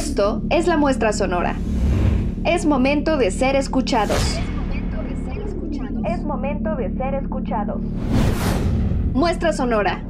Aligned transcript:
Esto 0.00 0.42
es 0.48 0.66
la 0.66 0.78
muestra 0.78 1.12
sonora. 1.12 1.56
Es 2.46 2.64
momento 2.64 3.18
de 3.18 3.30
ser 3.30 3.54
escuchados. 3.54 4.38
Es 6.06 6.22
momento 6.22 6.74
de 6.74 6.90
ser 6.96 7.16
escuchados. 7.16 7.82
Muestra 9.12 9.52
sonora. 9.52 10.02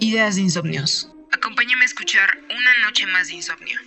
Ideas 0.00 0.36
de 0.36 0.42
insomnios. 0.42 1.10
Acompáñame 1.32 1.84
a 1.84 1.86
escuchar 1.86 2.28
Una 2.44 2.86
noche 2.86 3.06
más 3.06 3.28
de 3.28 3.36
insomnio. 3.36 3.80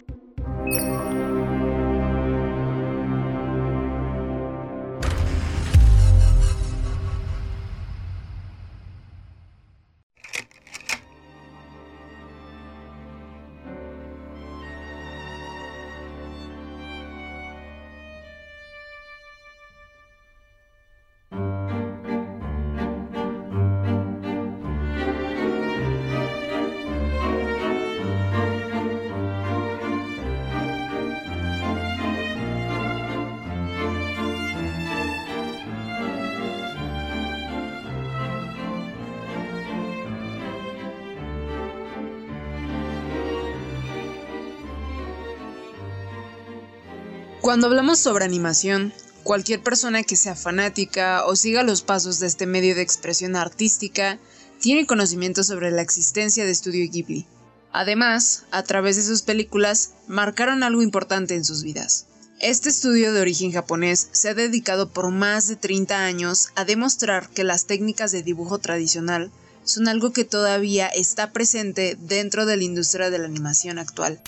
Cuando 47.44 47.67
hablamos 47.67 47.99
sobre 47.99 48.23
animación, 48.23 48.94
cualquier 49.23 49.61
persona 49.61 50.03
que 50.03 50.16
sea 50.16 50.33
fanática 50.33 51.25
o 51.25 51.36
siga 51.36 51.61
los 51.61 51.81
pasos 51.81 52.19
de 52.19 52.27
este 52.27 52.45
medio 52.45 52.73
de 52.73 52.81
expresión 52.81 53.35
artística 53.35 54.17
tiene 54.61 54.85
conocimiento 54.85 55.44
sobre 55.44 55.69
la 55.69 55.81
existencia 55.81 56.45
de 56.45 56.55
Studio 56.55 56.89
Ghibli. 56.89 57.27
Además, 57.73 58.45
a 58.52 58.63
través 58.63 58.95
de 58.95 59.03
sus 59.03 59.23
películas, 59.23 59.91
marcaron 60.08 60.63
algo 60.63 60.81
importante 60.81 61.35
en 61.35 61.44
sus 61.44 61.63
vidas. 61.63 62.05
Este 62.39 62.69
estudio 62.69 63.11
de 63.11 63.19
origen 63.19 63.52
japonés 63.52 64.07
se 64.13 64.30
ha 64.30 64.33
dedicado 64.33 64.88
por 64.88 65.11
más 65.11 65.50
de 65.50 65.57
30 65.57 66.05
años 66.05 66.47
a 66.55 66.63
demostrar 66.63 67.28
que 67.28 67.44
las 67.44 67.66
técnicas 67.66 68.13
de 68.13 68.23
dibujo 68.23 68.59
tradicional 68.59 69.31
son 69.66 69.89
algo 69.89 70.13
que 70.13 70.23
todavía 70.23 70.88
está 70.88 71.33
presente 71.33 71.97
dentro 72.00 72.45
de 72.45 72.55
la 72.55 72.63
industria 72.63 73.09
de 73.09 73.19
la 73.19 73.25
animación 73.25 73.80
actual. 73.80 74.22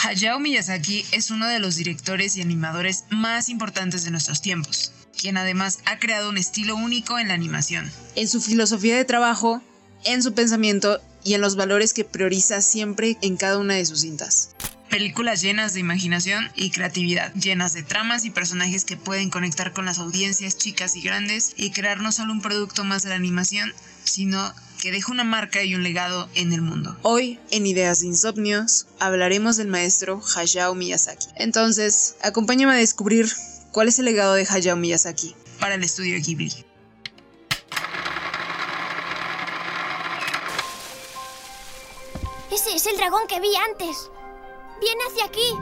Hayao 0.00 0.38
Miyazaki 0.38 1.04
es 1.10 1.32
uno 1.32 1.48
de 1.48 1.58
los 1.58 1.74
directores 1.74 2.36
y 2.36 2.40
animadores 2.40 3.04
más 3.10 3.48
importantes 3.48 4.04
de 4.04 4.12
nuestros 4.12 4.40
tiempos, 4.40 4.92
quien 5.20 5.36
además 5.36 5.80
ha 5.86 5.98
creado 5.98 6.28
un 6.28 6.38
estilo 6.38 6.76
único 6.76 7.18
en 7.18 7.28
la 7.28 7.34
animación. 7.34 7.90
En 8.14 8.28
su 8.28 8.40
filosofía 8.40 8.96
de 8.96 9.04
trabajo, 9.04 9.60
en 10.04 10.22
su 10.22 10.34
pensamiento 10.34 11.00
y 11.24 11.34
en 11.34 11.40
los 11.40 11.56
valores 11.56 11.92
que 11.94 12.04
prioriza 12.04 12.60
siempre 12.60 13.18
en 13.22 13.36
cada 13.36 13.58
una 13.58 13.74
de 13.74 13.86
sus 13.86 14.02
cintas. 14.02 14.50
Películas 14.88 15.42
llenas 15.42 15.74
de 15.74 15.80
imaginación 15.80 16.48
y 16.54 16.70
creatividad, 16.70 17.34
llenas 17.34 17.72
de 17.72 17.82
tramas 17.82 18.24
y 18.24 18.30
personajes 18.30 18.84
que 18.84 18.96
pueden 18.96 19.30
conectar 19.30 19.72
con 19.72 19.84
las 19.84 19.98
audiencias 19.98 20.56
chicas 20.56 20.94
y 20.94 21.02
grandes 21.02 21.54
y 21.56 21.72
crear 21.72 22.00
no 22.00 22.12
solo 22.12 22.32
un 22.32 22.40
producto 22.40 22.84
más 22.84 23.02
de 23.02 23.08
la 23.08 23.16
animación, 23.16 23.74
sino 24.04 24.54
que 24.78 24.92
deja 24.92 25.12
una 25.12 25.24
marca 25.24 25.62
y 25.62 25.74
un 25.74 25.82
legado 25.82 26.28
en 26.34 26.52
el 26.52 26.62
mundo. 26.62 26.96
Hoy, 27.02 27.38
en 27.50 27.66
Ideas 27.66 28.00
de 28.00 28.06
Insomnios, 28.06 28.86
hablaremos 28.98 29.56
del 29.56 29.68
maestro 29.68 30.22
Hayao 30.36 30.74
Miyazaki. 30.74 31.26
Entonces, 31.36 32.16
acompáñame 32.22 32.72
a 32.72 32.76
descubrir 32.76 33.28
cuál 33.72 33.88
es 33.88 33.98
el 33.98 34.04
legado 34.04 34.34
de 34.34 34.46
Hayao 34.48 34.76
Miyazaki 34.76 35.34
para 35.60 35.74
el 35.74 35.84
estudio 35.84 36.16
Ghibli. 36.24 36.52
Ese 42.52 42.74
es 42.74 42.86
el 42.86 42.96
dragón 42.96 43.26
que 43.28 43.40
vi 43.40 43.54
antes. 43.70 44.10
Viene 44.80 45.00
hacia 45.10 45.24
aquí. 45.24 45.54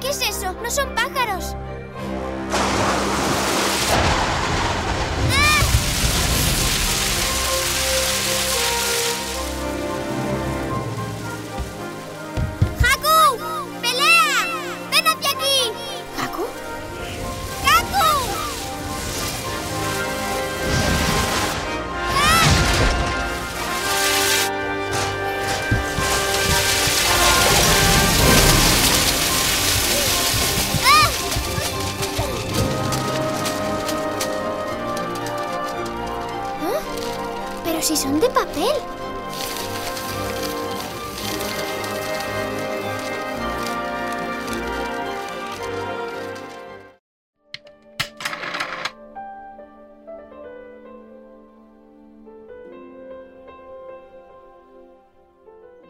¿Qué 0.00 0.10
es 0.10 0.20
eso? 0.20 0.52
No 0.54 0.70
son 0.70 0.94
pájaros. 0.94 1.54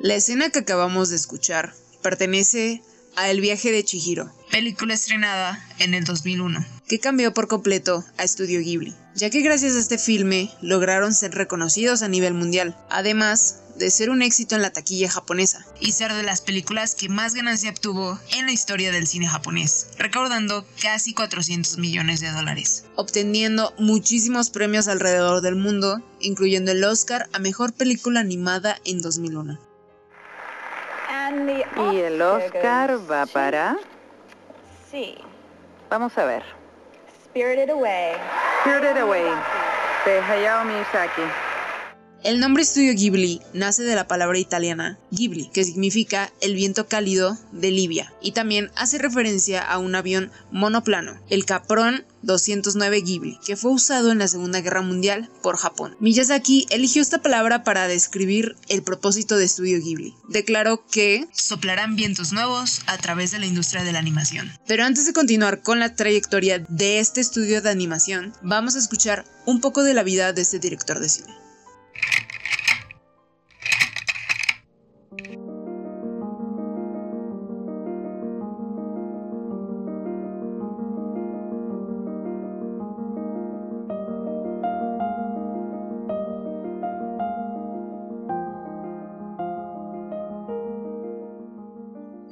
La 0.03 0.17
escena 0.17 0.51
que 0.51 0.59
acabamos 0.59 1.11
de 1.11 1.17
escuchar 1.17 1.75
pertenece 2.03 2.83
a 3.15 3.31
El 3.31 3.41
viaje 3.41 3.71
de 3.71 3.85
Chihiro, 3.85 4.35
película 4.51 4.95
estrenada 4.95 5.65
en 5.79 5.95
el 5.95 6.03
2001, 6.03 6.67
que 6.89 6.99
cambió 6.99 7.33
por 7.33 7.47
completo 7.47 8.05
a 8.19 8.27
Studio 8.27 8.59
Ghibli, 8.59 8.97
ya 9.15 9.31
que 9.31 9.43
gracias 9.43 9.77
a 9.77 9.79
este 9.79 9.99
filme 9.99 10.51
lograron 10.61 11.15
ser 11.15 11.31
reconocidos 11.37 12.03
a 12.03 12.09
nivel 12.09 12.35
mundial, 12.35 12.77
además 12.91 13.61
de 13.79 13.91
ser 13.91 14.11
un 14.11 14.23
éxito 14.23 14.57
en 14.57 14.63
la 14.63 14.73
taquilla 14.73 15.09
japonesa. 15.09 15.65
Y 15.79 15.93
ser 15.93 16.13
de 16.13 16.25
las 16.25 16.41
películas 16.41 16.97
que 16.97 17.09
más 17.09 17.35
ganancia 17.35 17.71
obtuvo 17.71 18.19
en 18.37 18.47
la 18.47 18.53
historia 18.53 18.91
del 18.91 19.07
cine 19.07 19.29
japonés, 19.29 19.87
recaudando 19.99 20.67
casi 20.81 21.15
400 21.15 21.79
millones 21.79 22.21
de 22.21 22.33
dólares, 22.33 22.87
obteniendo 22.97 23.73
muchísimos 23.79 24.51
premios 24.51 24.89
alrededor 24.89 25.43
del 25.43 25.55
mundo, 25.55 26.03
incluyendo 26.21 26.73
el 26.73 26.83
Oscar 26.83 27.29
a 27.33 27.39
Mejor 27.39 27.73
Película 27.73 28.19
Animada 28.19 28.81
en 28.85 29.01
2001. 29.01 29.72
¿Y 31.77 32.01
el 32.01 32.21
Oscar 32.21 33.11
va 33.11 33.25
para? 33.27 33.77
Sí. 34.91 35.17
Vamos 35.89 36.17
a 36.19 36.25
ver. 36.25 36.43
Spirited 37.25 37.71
Away. 37.71 38.15
Spirited 38.61 38.99
Away, 38.99 39.25
de 40.05 40.21
Hayao 40.21 40.65
Miyazaki. 40.65 41.23
El 42.25 42.39
nombre 42.39 42.63
estudio 42.63 42.95
Ghibli 42.95 43.41
nace 43.53 43.83
de 43.83 43.97
la 43.97 44.07
palabra 44.07 44.39
italiana 44.39 44.97
Ghibli, 45.11 45.51
que 45.53 45.65
significa 45.65 46.33
el 46.41 46.55
viento 46.55 46.87
cálido 46.87 47.37
de 47.51 47.73
Libia, 47.73 48.15
y 48.23 48.31
también 48.31 48.71
hace 48.77 48.99
referencia 48.99 49.61
a 49.61 49.79
un 49.79 49.97
avión 49.97 50.31
monoplano, 50.53 51.21
el 51.31 51.45
Caprón 51.45 52.05
209 52.23 53.01
Ghibli, 53.01 53.41
que 53.45 53.57
fue 53.57 53.73
usado 53.73 54.13
en 54.13 54.19
la 54.19 54.29
Segunda 54.29 54.61
Guerra 54.61 54.83
Mundial 54.83 55.31
por 55.43 55.57
Japón. 55.57 55.97
Miyazaki 55.99 56.69
eligió 56.71 57.03
esta 57.03 57.23
palabra 57.23 57.65
para 57.65 57.89
describir 57.89 58.55
el 58.69 58.85
propósito 58.85 59.37
de 59.37 59.47
estudio 59.47 59.81
Ghibli. 59.81 60.15
Declaró 60.29 60.87
que 60.87 61.27
soplarán 61.33 61.97
vientos 61.97 62.33
nuevos 62.33 62.83
a 62.87 62.99
través 62.99 63.33
de 63.33 63.41
la 63.41 63.47
industria 63.47 63.83
de 63.83 63.91
la 63.91 63.99
animación. 63.99 64.53
Pero 64.69 64.85
antes 64.85 65.07
de 65.07 65.13
continuar 65.13 65.63
con 65.63 65.81
la 65.81 65.97
trayectoria 65.97 66.61
de 66.69 67.01
este 67.01 67.21
estudio 67.21 67.63
de 67.63 67.71
animación, 67.71 68.33
vamos 68.43 68.77
a 68.77 68.79
escuchar 68.79 69.25
un 69.45 69.61
poco 69.61 69.83
de 69.83 69.95
la 69.95 70.05
vida 70.05 70.33
de 70.33 70.43
este 70.43 70.61
director 70.61 71.01
de 71.01 71.09
cine. 71.09 71.43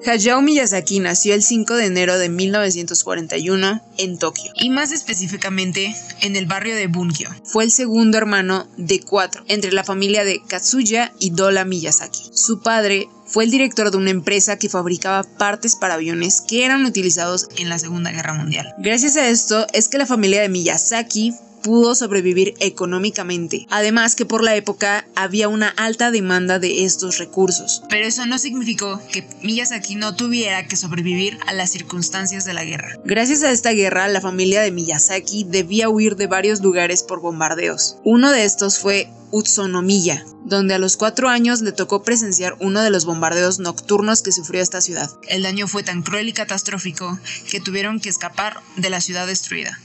Hayao 0.06 0.41
Miyazaki 0.41 0.99
nació 1.00 1.35
el 1.35 1.43
5 1.43 1.75
de 1.75 1.87
enero 1.87 2.19
de 2.19 2.31
1941 2.31 3.82
en 3.99 4.19
Tokio, 4.19 4.50
y 4.55 4.70
más 4.70 4.93
específicamente 4.93 5.94
en 6.23 6.37
el 6.37 6.47
barrio 6.47 6.75
de 6.75 6.87
Bunkyo. 6.87 7.29
Fue 7.44 7.64
el 7.64 7.70
segundo 7.70 8.17
hermano 8.17 8.67
de 8.79 9.00
cuatro 9.00 9.44
entre 9.47 9.73
la 9.73 9.85
familia 9.85 10.25
de 10.25 10.41
Katsuya 10.47 11.12
y 11.19 11.31
Dola 11.31 11.67
Miyazaki. 11.67 12.31
Su 12.32 12.62
padre 12.62 13.08
fue 13.26 13.44
el 13.44 13.50
director 13.50 13.91
de 13.91 13.99
una 13.99 14.11
empresa 14.11 14.58
que 14.58 14.70
fabricaba 14.70 15.23
partes 15.23 15.76
para 15.76 15.94
aviones 15.94 16.41
que 16.41 16.64
eran 16.64 16.85
utilizados 16.87 17.49
en 17.58 17.69
la 17.69 17.79
Segunda 17.79 18.11
Guerra 18.11 18.35
Mundial. 18.35 18.75
Gracias 18.79 19.17
a 19.17 19.29
esto 19.29 19.67
es 19.73 19.88
que 19.88 19.99
la 19.99 20.06
familia 20.06 20.41
de 20.41 20.49
Miyazaki 20.49 21.35
pudo 21.62 21.95
sobrevivir 21.95 22.55
económicamente. 22.61 23.67
Además 23.71 24.15
que 24.15 24.27
por 24.27 24.43
la 24.43 24.57
época 24.57 25.07
había 25.15 25.49
una 25.49 25.69
alta 25.69 26.11
demanda 26.11 26.59
de 26.59 26.85
estos 26.85 27.19
recursos. 27.19 27.83
Pero 27.89 28.07
eso 28.07 28.27
no 28.27 28.39
significó 28.39 29.01
que 29.12 29.27
Miyazaki 29.43 29.97
no 29.97 30.15
tuviera 30.17 30.67
que 30.67 30.77
sobrevivir 30.77 31.39
a 31.47 31.53
las 31.53 31.71
circunstancias 31.71 32.45
de 32.45 32.55
la 32.55 32.65
guerra. 32.65 32.97
Gracias 33.05 33.43
a 33.43 33.51
esta 33.51 33.73
guerra, 33.73 34.09
la 34.09 34.21
familia 34.21 34.62
de 34.62 34.73
Miyazaki 34.73 35.45
debía 35.45 35.89
huir 35.89 36.17
de 36.17 36.27
varios 36.27 36.61
lugares 36.61 37.03
por 37.03 37.21
bombardeos. 37.21 37.97
Uno 38.05 38.31
de 38.31 38.45
estos 38.45 38.79
fue 38.79 39.09
Utsunomiya, 39.33 40.25
donde 40.45 40.75
a 40.75 40.79
los 40.79 40.97
cuatro 40.97 41.29
años 41.29 41.61
le 41.61 41.73
tocó 41.73 42.03
presenciar 42.03 42.56
uno 42.59 42.83
de 42.83 42.91
los 42.91 43.05
bombardeos 43.05 43.61
nocturnos 43.61 44.23
que 44.23 44.33
sufrió 44.33 44.61
esta 44.61 44.81
ciudad. 44.81 45.11
El 45.29 45.45
daño 45.45 45.69
fue 45.69 45.83
tan 45.83 46.03
cruel 46.03 46.29
y 46.29 46.33
catastrófico 46.33 47.19
que 47.49 47.61
tuvieron 47.61 48.01
que 48.01 48.09
escapar 48.09 48.61
de 48.77 48.91
la 48.91 49.01
ciudad 49.01 49.27
destruida. 49.27 49.79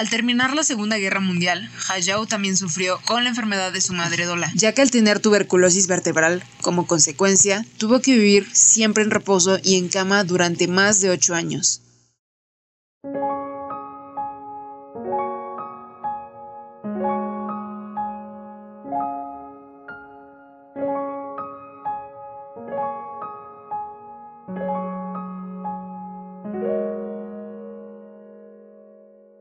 Al 0.00 0.08
terminar 0.08 0.54
la 0.54 0.64
Segunda 0.64 0.96
Guerra 0.96 1.20
Mundial, 1.20 1.68
Hayao 1.90 2.24
también 2.24 2.56
sufrió 2.56 2.98
con 3.04 3.22
la 3.22 3.28
enfermedad 3.28 3.70
de 3.70 3.82
su 3.82 3.92
madre 3.92 4.24
Dola, 4.24 4.50
ya 4.54 4.72
que 4.72 4.80
al 4.80 4.90
tener 4.90 5.20
tuberculosis 5.20 5.88
vertebral, 5.88 6.42
como 6.62 6.86
consecuencia, 6.86 7.66
tuvo 7.76 8.00
que 8.00 8.14
vivir 8.14 8.48
siempre 8.50 9.04
en 9.04 9.10
reposo 9.10 9.58
y 9.62 9.76
en 9.76 9.90
cama 9.90 10.24
durante 10.24 10.68
más 10.68 11.02
de 11.02 11.10
ocho 11.10 11.34
años. 11.34 11.82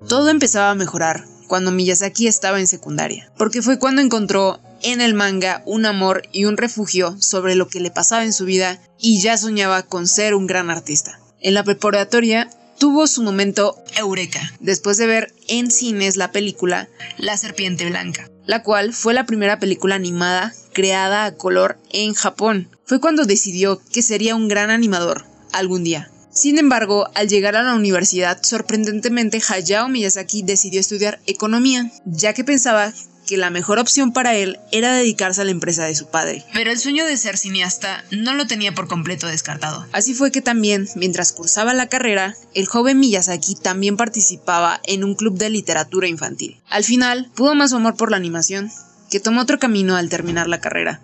Todo 0.09 0.29
empezaba 0.29 0.71
a 0.71 0.75
mejorar 0.75 1.25
cuando 1.47 1.71
Miyazaki 1.71 2.25
estaba 2.25 2.59
en 2.59 2.65
secundaria, 2.65 3.31
porque 3.37 3.61
fue 3.61 3.77
cuando 3.77 4.01
encontró 4.01 4.59
en 4.81 5.01
el 5.01 5.13
manga 5.13 5.61
un 5.67 5.85
amor 5.85 6.23
y 6.31 6.45
un 6.45 6.57
refugio 6.57 7.15
sobre 7.21 7.53
lo 7.53 7.67
que 7.67 7.79
le 7.79 7.91
pasaba 7.91 8.23
en 8.23 8.33
su 8.33 8.45
vida 8.45 8.81
y 8.97 9.21
ya 9.21 9.37
soñaba 9.37 9.83
con 9.83 10.07
ser 10.07 10.33
un 10.33 10.47
gran 10.47 10.71
artista. 10.71 11.19
En 11.41 11.53
la 11.53 11.63
preparatoria 11.63 12.49
tuvo 12.79 13.05
su 13.05 13.21
momento 13.21 13.77
eureka 13.99 14.41
después 14.59 14.97
de 14.97 15.05
ver 15.05 15.31
en 15.47 15.69
cines 15.69 16.17
la 16.17 16.31
película 16.31 16.89
La 17.19 17.37
Serpiente 17.37 17.87
Blanca, 17.87 18.31
la 18.47 18.63
cual 18.63 18.95
fue 18.95 19.13
la 19.13 19.27
primera 19.27 19.59
película 19.59 19.93
animada 19.93 20.55
creada 20.73 21.25
a 21.25 21.35
color 21.35 21.77
en 21.91 22.15
Japón. 22.15 22.67
Fue 22.83 22.99
cuando 22.99 23.25
decidió 23.25 23.79
que 23.93 24.01
sería 24.01 24.33
un 24.33 24.47
gran 24.47 24.71
animador 24.71 25.25
algún 25.51 25.83
día. 25.83 26.09
Sin 26.39 26.57
embargo, 26.57 27.09
al 27.15 27.27
llegar 27.27 27.57
a 27.57 27.63
la 27.63 27.75
universidad, 27.75 28.41
sorprendentemente 28.41 29.41
Hayao 29.45 29.89
Miyazaki 29.89 30.41
decidió 30.41 30.79
estudiar 30.79 31.19
economía, 31.25 31.91
ya 32.05 32.33
que 32.33 32.45
pensaba 32.45 32.93
que 33.27 33.35
la 33.35 33.49
mejor 33.49 33.77
opción 33.77 34.13
para 34.13 34.35
él 34.35 34.57
era 34.71 34.93
dedicarse 34.93 35.41
a 35.41 35.43
la 35.43 35.51
empresa 35.51 35.83
de 35.83 35.95
su 35.95 36.07
padre. 36.07 36.45
Pero 36.53 36.71
el 36.71 36.79
sueño 36.79 37.05
de 37.05 37.17
ser 37.17 37.35
cineasta 37.35 38.05
no 38.11 38.35
lo 38.35 38.47
tenía 38.47 38.73
por 38.73 38.87
completo 38.87 39.27
descartado. 39.27 39.85
Así 39.91 40.13
fue 40.13 40.31
que 40.31 40.41
también, 40.41 40.87
mientras 40.95 41.33
cursaba 41.33 41.73
la 41.73 41.89
carrera, 41.89 42.33
el 42.53 42.67
joven 42.67 43.01
Miyazaki 43.01 43.55
también 43.55 43.97
participaba 43.97 44.79
en 44.85 45.03
un 45.03 45.15
club 45.15 45.37
de 45.37 45.49
literatura 45.49 46.07
infantil. 46.07 46.61
Al 46.69 46.85
final, 46.85 47.29
pudo 47.35 47.53
más 47.53 47.73
amor 47.73 47.97
por 47.97 48.11
la 48.11 48.17
animación, 48.17 48.71
que 49.11 49.19
tomó 49.19 49.41
otro 49.41 49.59
camino 49.59 49.97
al 49.97 50.07
terminar 50.07 50.47
la 50.47 50.61
carrera. 50.61 51.01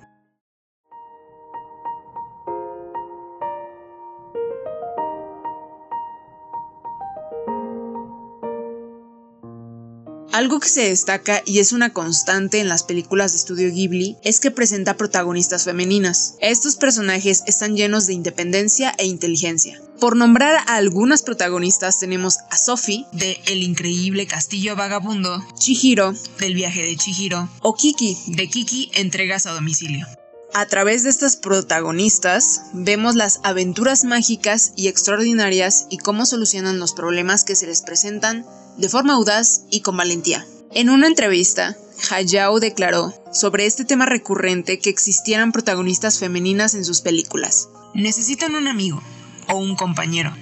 Algo 10.36 10.60
que 10.60 10.68
se 10.68 10.90
destaca 10.90 11.42
y 11.46 11.60
es 11.60 11.72
una 11.72 11.94
constante 11.94 12.60
en 12.60 12.68
las 12.68 12.84
películas 12.84 13.32
de 13.32 13.38
estudio 13.38 13.72
Ghibli 13.72 14.18
es 14.22 14.42
que 14.42 14.52
presenta 14.52 14.98
protagonistas 14.98 15.64
femeninas. 15.64 16.36
Estos 16.42 16.76
personajes 16.76 17.44
están 17.48 17.78
llenos 17.78 18.06
de 18.06 18.16
independencia 18.16 18.94
e 18.98 19.06
inteligencia. 19.06 19.80
Por 19.98 20.18
nombrar 20.18 20.58
a 20.68 20.76
algunas 20.76 21.22
protagonistas 21.22 22.00
tenemos 22.00 22.40
a 22.50 22.58
Sophie 22.58 23.06
de 23.14 23.40
El 23.46 23.64
increíble 23.64 24.28
castillo 24.28 24.76
vagabundo, 24.76 25.42
Chihiro 25.58 26.14
del 26.42 26.54
viaje 26.54 26.84
de 26.84 26.98
Chihiro 26.98 27.48
o 27.62 27.74
Kiki 27.74 28.18
de 28.28 28.50
Kiki 28.50 28.92
entregas 28.96 29.46
a 29.46 29.54
domicilio. 29.54 30.06
A 30.54 30.66
través 30.66 31.04
de 31.04 31.12
estas 31.12 31.38
protagonistas 31.38 32.64
vemos 32.74 33.16
las 33.16 33.40
aventuras 33.44 34.04
mágicas 34.04 34.74
y 34.76 34.90
extraordinarias 34.90 35.86
y 35.90 35.98
cómo 35.98 36.26
solucionan 36.26 36.78
los 36.78 36.92
problemas 36.92 37.46
que 37.46 37.56
se 37.56 37.68
les 37.68 37.82
presentan 37.82 38.46
de 38.78 38.90
forma 38.90 39.14
audaz 39.14 39.64
y 39.70 39.82
con 39.82 39.98
valentía. 39.98 40.46
En 40.72 40.90
una 40.90 41.08
entrevista, 41.08 41.78
Hayao 42.10 42.60
declaró 42.60 43.14
sobre 43.32 43.66
este 43.66 43.86
tema 43.86 44.06
recurrente 44.06 44.80
que 44.80 44.90
existieran 44.90 45.52
protagonistas 45.52 46.20
femeninas 46.20 46.76
en 46.76 46.86
sus 46.86 47.02
películas. 47.02 47.70
Necesitan 47.94 48.56
un 48.56 48.68
amigo 48.68 49.02
o 49.48 49.56
un 49.56 49.76
compañero, 49.76 50.34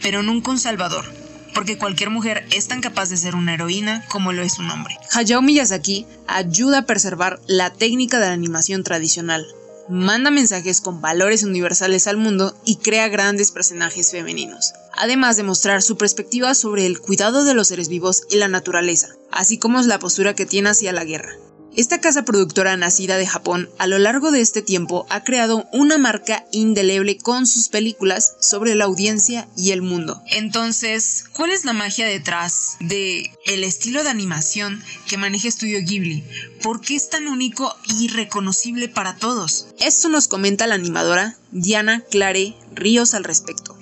pero 0.00 0.22
nunca 0.22 0.50
un 0.50 0.58
salvador, 0.58 1.04
porque 1.54 1.78
cualquier 1.78 2.10
mujer 2.10 2.46
es 2.52 2.68
tan 2.68 2.80
capaz 2.80 3.10
de 3.10 3.16
ser 3.16 3.34
una 3.34 3.54
heroína 3.54 4.04
como 4.08 4.32
lo 4.32 4.42
es 4.42 4.58
un 4.58 4.70
hombre. 4.70 4.96
Hayao 5.12 5.42
Miyazaki 5.42 6.06
ayuda 6.26 6.78
a 6.78 6.86
preservar 6.86 7.40
la 7.46 7.72
técnica 7.72 8.20
de 8.20 8.26
la 8.26 8.32
animación 8.32 8.84
tradicional, 8.84 9.46
manda 9.88 10.30
mensajes 10.30 10.80
con 10.80 11.00
valores 11.00 11.42
universales 11.42 12.06
al 12.06 12.16
mundo 12.16 12.56
y 12.64 12.76
crea 12.76 13.08
grandes 13.08 13.50
personajes 13.50 14.10
femeninos, 14.10 14.72
además 14.96 15.36
de 15.36 15.42
mostrar 15.42 15.82
su 15.82 15.96
perspectiva 15.96 16.54
sobre 16.54 16.86
el 16.86 17.00
cuidado 17.00 17.44
de 17.44 17.54
los 17.54 17.68
seres 17.68 17.88
vivos 17.88 18.22
y 18.30 18.36
la 18.36 18.48
naturaleza, 18.48 19.08
así 19.30 19.58
como 19.58 19.80
la 19.82 19.98
postura 19.98 20.34
que 20.34 20.46
tiene 20.46 20.70
hacia 20.70 20.92
la 20.92 21.04
guerra. 21.04 21.36
Esta 21.74 22.02
casa 22.02 22.26
productora 22.26 22.76
nacida 22.76 23.16
de 23.16 23.26
Japón 23.26 23.70
a 23.78 23.86
lo 23.86 23.98
largo 23.98 24.30
de 24.30 24.42
este 24.42 24.60
tiempo 24.60 25.06
ha 25.08 25.24
creado 25.24 25.66
una 25.72 25.96
marca 25.96 26.44
indeleble 26.52 27.16
con 27.16 27.46
sus 27.46 27.70
películas 27.70 28.36
sobre 28.40 28.74
la 28.74 28.84
audiencia 28.84 29.48
y 29.56 29.70
el 29.70 29.80
mundo. 29.80 30.20
Entonces, 30.30 31.24
¿cuál 31.32 31.50
es 31.50 31.64
la 31.64 31.72
magia 31.72 32.06
detrás 32.06 32.76
de 32.80 33.30
el 33.46 33.64
estilo 33.64 34.04
de 34.04 34.10
animación 34.10 34.82
que 35.08 35.16
maneja 35.16 35.50
Studio 35.50 35.78
Ghibli? 35.82 36.24
¿Por 36.62 36.82
qué 36.82 36.94
es 36.94 37.08
tan 37.08 37.26
único 37.26 37.74
y 37.98 38.08
reconocible 38.08 38.88
para 38.88 39.16
todos? 39.16 39.68
Esto 39.80 40.10
nos 40.10 40.28
comenta 40.28 40.66
la 40.66 40.74
animadora 40.74 41.38
Diana 41.52 42.04
Clare 42.10 42.54
Ríos 42.74 43.14
al 43.14 43.24
respecto. 43.24 43.78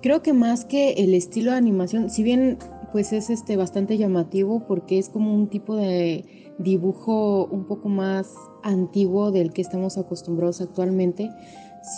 Creo 0.00 0.22
que 0.22 0.32
más 0.32 0.64
que 0.64 0.92
el 0.92 1.12
estilo 1.12 1.50
de 1.50 1.56
animación, 1.56 2.08
si 2.08 2.22
bien 2.22 2.58
pues 2.92 3.12
es 3.12 3.30
este 3.30 3.56
bastante 3.56 3.98
llamativo 3.98 4.64
porque 4.66 4.98
es 4.98 5.08
como 5.08 5.34
un 5.34 5.48
tipo 5.48 5.74
de 5.74 6.35
dibujo 6.58 7.46
un 7.46 7.64
poco 7.64 7.88
más 7.88 8.34
antiguo 8.62 9.30
del 9.30 9.52
que 9.52 9.62
estamos 9.62 9.98
acostumbrados 9.98 10.60
actualmente. 10.60 11.30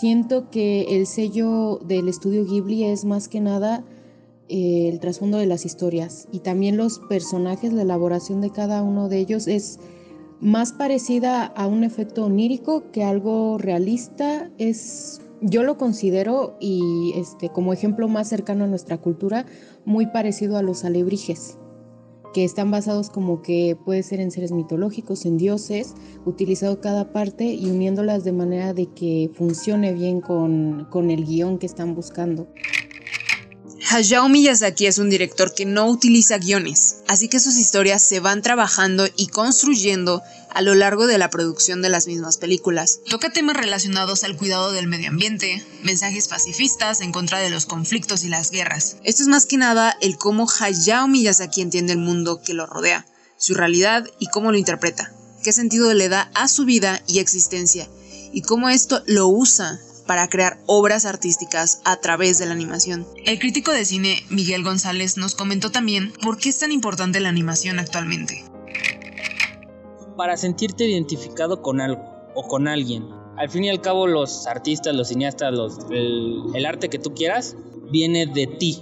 Siento 0.00 0.50
que 0.50 0.96
el 0.96 1.06
sello 1.06 1.78
del 1.84 2.08
estudio 2.08 2.44
Ghibli 2.44 2.84
es 2.84 3.04
más 3.04 3.28
que 3.28 3.40
nada 3.40 3.84
eh, 4.48 4.88
el 4.88 5.00
trasfondo 5.00 5.38
de 5.38 5.46
las 5.46 5.64
historias 5.64 6.28
y 6.32 6.40
también 6.40 6.76
los 6.76 7.00
personajes, 7.00 7.72
la 7.72 7.82
elaboración 7.82 8.40
de 8.40 8.50
cada 8.50 8.82
uno 8.82 9.08
de 9.08 9.18
ellos 9.18 9.46
es 9.46 9.78
más 10.40 10.72
parecida 10.72 11.44
a 11.44 11.66
un 11.66 11.84
efecto 11.84 12.24
onírico 12.24 12.90
que 12.92 13.04
algo 13.04 13.58
realista. 13.58 14.50
Es 14.58 15.20
yo 15.40 15.62
lo 15.62 15.78
considero 15.78 16.56
y 16.60 17.12
este 17.16 17.50
como 17.50 17.72
ejemplo 17.72 18.08
más 18.08 18.28
cercano 18.28 18.64
a 18.64 18.68
nuestra 18.68 18.98
cultura, 18.98 19.46
muy 19.84 20.06
parecido 20.06 20.56
a 20.56 20.62
los 20.62 20.84
alebrijes. 20.84 21.58
Que 22.32 22.44
están 22.44 22.70
basados 22.70 23.10
como 23.10 23.42
que 23.42 23.76
puede 23.84 24.02
ser 24.02 24.20
en 24.20 24.30
seres 24.30 24.52
mitológicos, 24.52 25.24
en 25.24 25.38
dioses, 25.38 25.94
utilizado 26.24 26.80
cada 26.80 27.12
parte 27.12 27.44
y 27.44 27.70
uniéndolas 27.70 28.24
de 28.24 28.32
manera 28.32 28.74
de 28.74 28.86
que 28.86 29.30
funcione 29.34 29.92
bien 29.92 30.20
con, 30.20 30.86
con 30.90 31.10
el 31.10 31.24
guion 31.24 31.58
que 31.58 31.66
están 31.66 31.94
buscando. 31.94 32.48
Hayao 33.90 34.28
Miyazaki 34.28 34.84
es 34.84 34.98
un 34.98 35.08
director 35.08 35.54
que 35.54 35.64
no 35.64 35.86
utiliza 35.86 36.36
guiones, 36.36 36.96
así 37.08 37.28
que 37.28 37.40
sus 37.40 37.56
historias 37.56 38.02
se 38.02 38.20
van 38.20 38.42
trabajando 38.42 39.08
y 39.16 39.28
construyendo 39.28 40.22
a 40.50 40.60
lo 40.60 40.74
largo 40.74 41.06
de 41.06 41.16
la 41.16 41.30
producción 41.30 41.80
de 41.80 41.88
las 41.88 42.06
mismas 42.06 42.36
películas. 42.36 43.00
Toca 43.08 43.32
temas 43.32 43.56
relacionados 43.56 44.24
al 44.24 44.36
cuidado 44.36 44.72
del 44.72 44.88
medio 44.88 45.08
ambiente, 45.08 45.64
mensajes 45.82 46.28
pacifistas 46.28 47.00
en 47.00 47.12
contra 47.12 47.38
de 47.38 47.48
los 47.48 47.64
conflictos 47.64 48.24
y 48.24 48.28
las 48.28 48.50
guerras. 48.50 48.96
Esto 49.04 49.22
es 49.22 49.28
más 49.28 49.46
que 49.46 49.56
nada 49.56 49.96
el 50.02 50.18
cómo 50.18 50.46
Hayao 50.60 51.08
Miyazaki 51.08 51.62
entiende 51.62 51.94
el 51.94 51.98
mundo 51.98 52.42
que 52.42 52.52
lo 52.52 52.66
rodea, 52.66 53.06
su 53.38 53.54
realidad 53.54 54.06
y 54.18 54.26
cómo 54.26 54.52
lo 54.52 54.58
interpreta, 54.58 55.14
qué 55.42 55.52
sentido 55.52 55.94
le 55.94 56.10
da 56.10 56.30
a 56.34 56.48
su 56.48 56.66
vida 56.66 57.00
y 57.06 57.20
existencia, 57.20 57.88
y 58.34 58.42
cómo 58.42 58.68
esto 58.68 59.02
lo 59.06 59.28
usa 59.28 59.80
para 60.08 60.26
crear 60.28 60.58
obras 60.66 61.04
artísticas 61.04 61.82
a 61.84 62.00
través 62.00 62.38
de 62.38 62.46
la 62.46 62.52
animación. 62.52 63.06
El 63.26 63.38
crítico 63.38 63.72
de 63.72 63.84
cine 63.84 64.22
Miguel 64.30 64.64
González 64.64 65.18
nos 65.18 65.34
comentó 65.34 65.70
también 65.70 66.14
por 66.22 66.38
qué 66.38 66.48
es 66.48 66.58
tan 66.58 66.72
importante 66.72 67.20
la 67.20 67.28
animación 67.28 67.78
actualmente. 67.78 68.42
Para 70.16 70.38
sentirte 70.38 70.88
identificado 70.88 71.60
con 71.60 71.82
algo 71.82 72.02
o 72.34 72.48
con 72.48 72.68
alguien. 72.68 73.06
Al 73.36 73.50
fin 73.50 73.64
y 73.64 73.68
al 73.68 73.82
cabo 73.82 74.06
los 74.06 74.46
artistas, 74.46 74.96
los 74.96 75.08
cineastas, 75.08 75.52
el, 75.90 76.42
el 76.54 76.66
arte 76.66 76.88
que 76.88 76.98
tú 76.98 77.14
quieras, 77.14 77.54
viene 77.92 78.24
de 78.26 78.46
ti, 78.46 78.80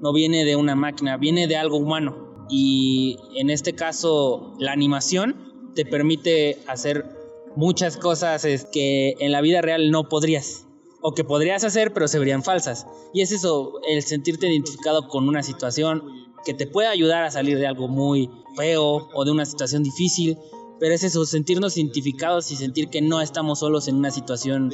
no 0.00 0.12
viene 0.12 0.44
de 0.44 0.54
una 0.54 0.76
máquina, 0.76 1.16
viene 1.16 1.48
de 1.48 1.56
algo 1.56 1.76
humano. 1.76 2.46
Y 2.48 3.18
en 3.34 3.50
este 3.50 3.74
caso 3.74 4.54
la 4.60 4.70
animación 4.70 5.72
te 5.74 5.84
permite 5.84 6.62
hacer 6.68 7.04
muchas 7.56 7.96
cosas 7.96 8.46
que 8.72 9.16
en 9.18 9.32
la 9.32 9.40
vida 9.40 9.60
real 9.60 9.90
no 9.90 10.08
podrías 10.08 10.67
o 11.00 11.14
que 11.14 11.24
podrías 11.24 11.64
hacer 11.64 11.92
pero 11.92 12.08
se 12.08 12.18
verían 12.18 12.42
falsas. 12.42 12.86
Y 13.12 13.22
es 13.22 13.32
eso, 13.32 13.80
el 13.88 14.02
sentirte 14.02 14.48
identificado 14.48 15.08
con 15.08 15.28
una 15.28 15.42
situación 15.42 16.02
que 16.44 16.54
te 16.54 16.66
puede 16.66 16.88
ayudar 16.88 17.24
a 17.24 17.30
salir 17.30 17.58
de 17.58 17.66
algo 17.66 17.88
muy 17.88 18.30
feo 18.56 19.08
o 19.12 19.24
de 19.24 19.30
una 19.30 19.46
situación 19.46 19.82
difícil, 19.82 20.38
pero 20.80 20.94
es 20.94 21.02
eso, 21.02 21.26
sentirnos 21.26 21.76
identificados 21.76 22.50
y 22.50 22.56
sentir 22.56 22.88
que 22.88 23.02
no 23.02 23.20
estamos 23.20 23.60
solos 23.60 23.88
en 23.88 23.96
una 23.96 24.10
situación. 24.10 24.70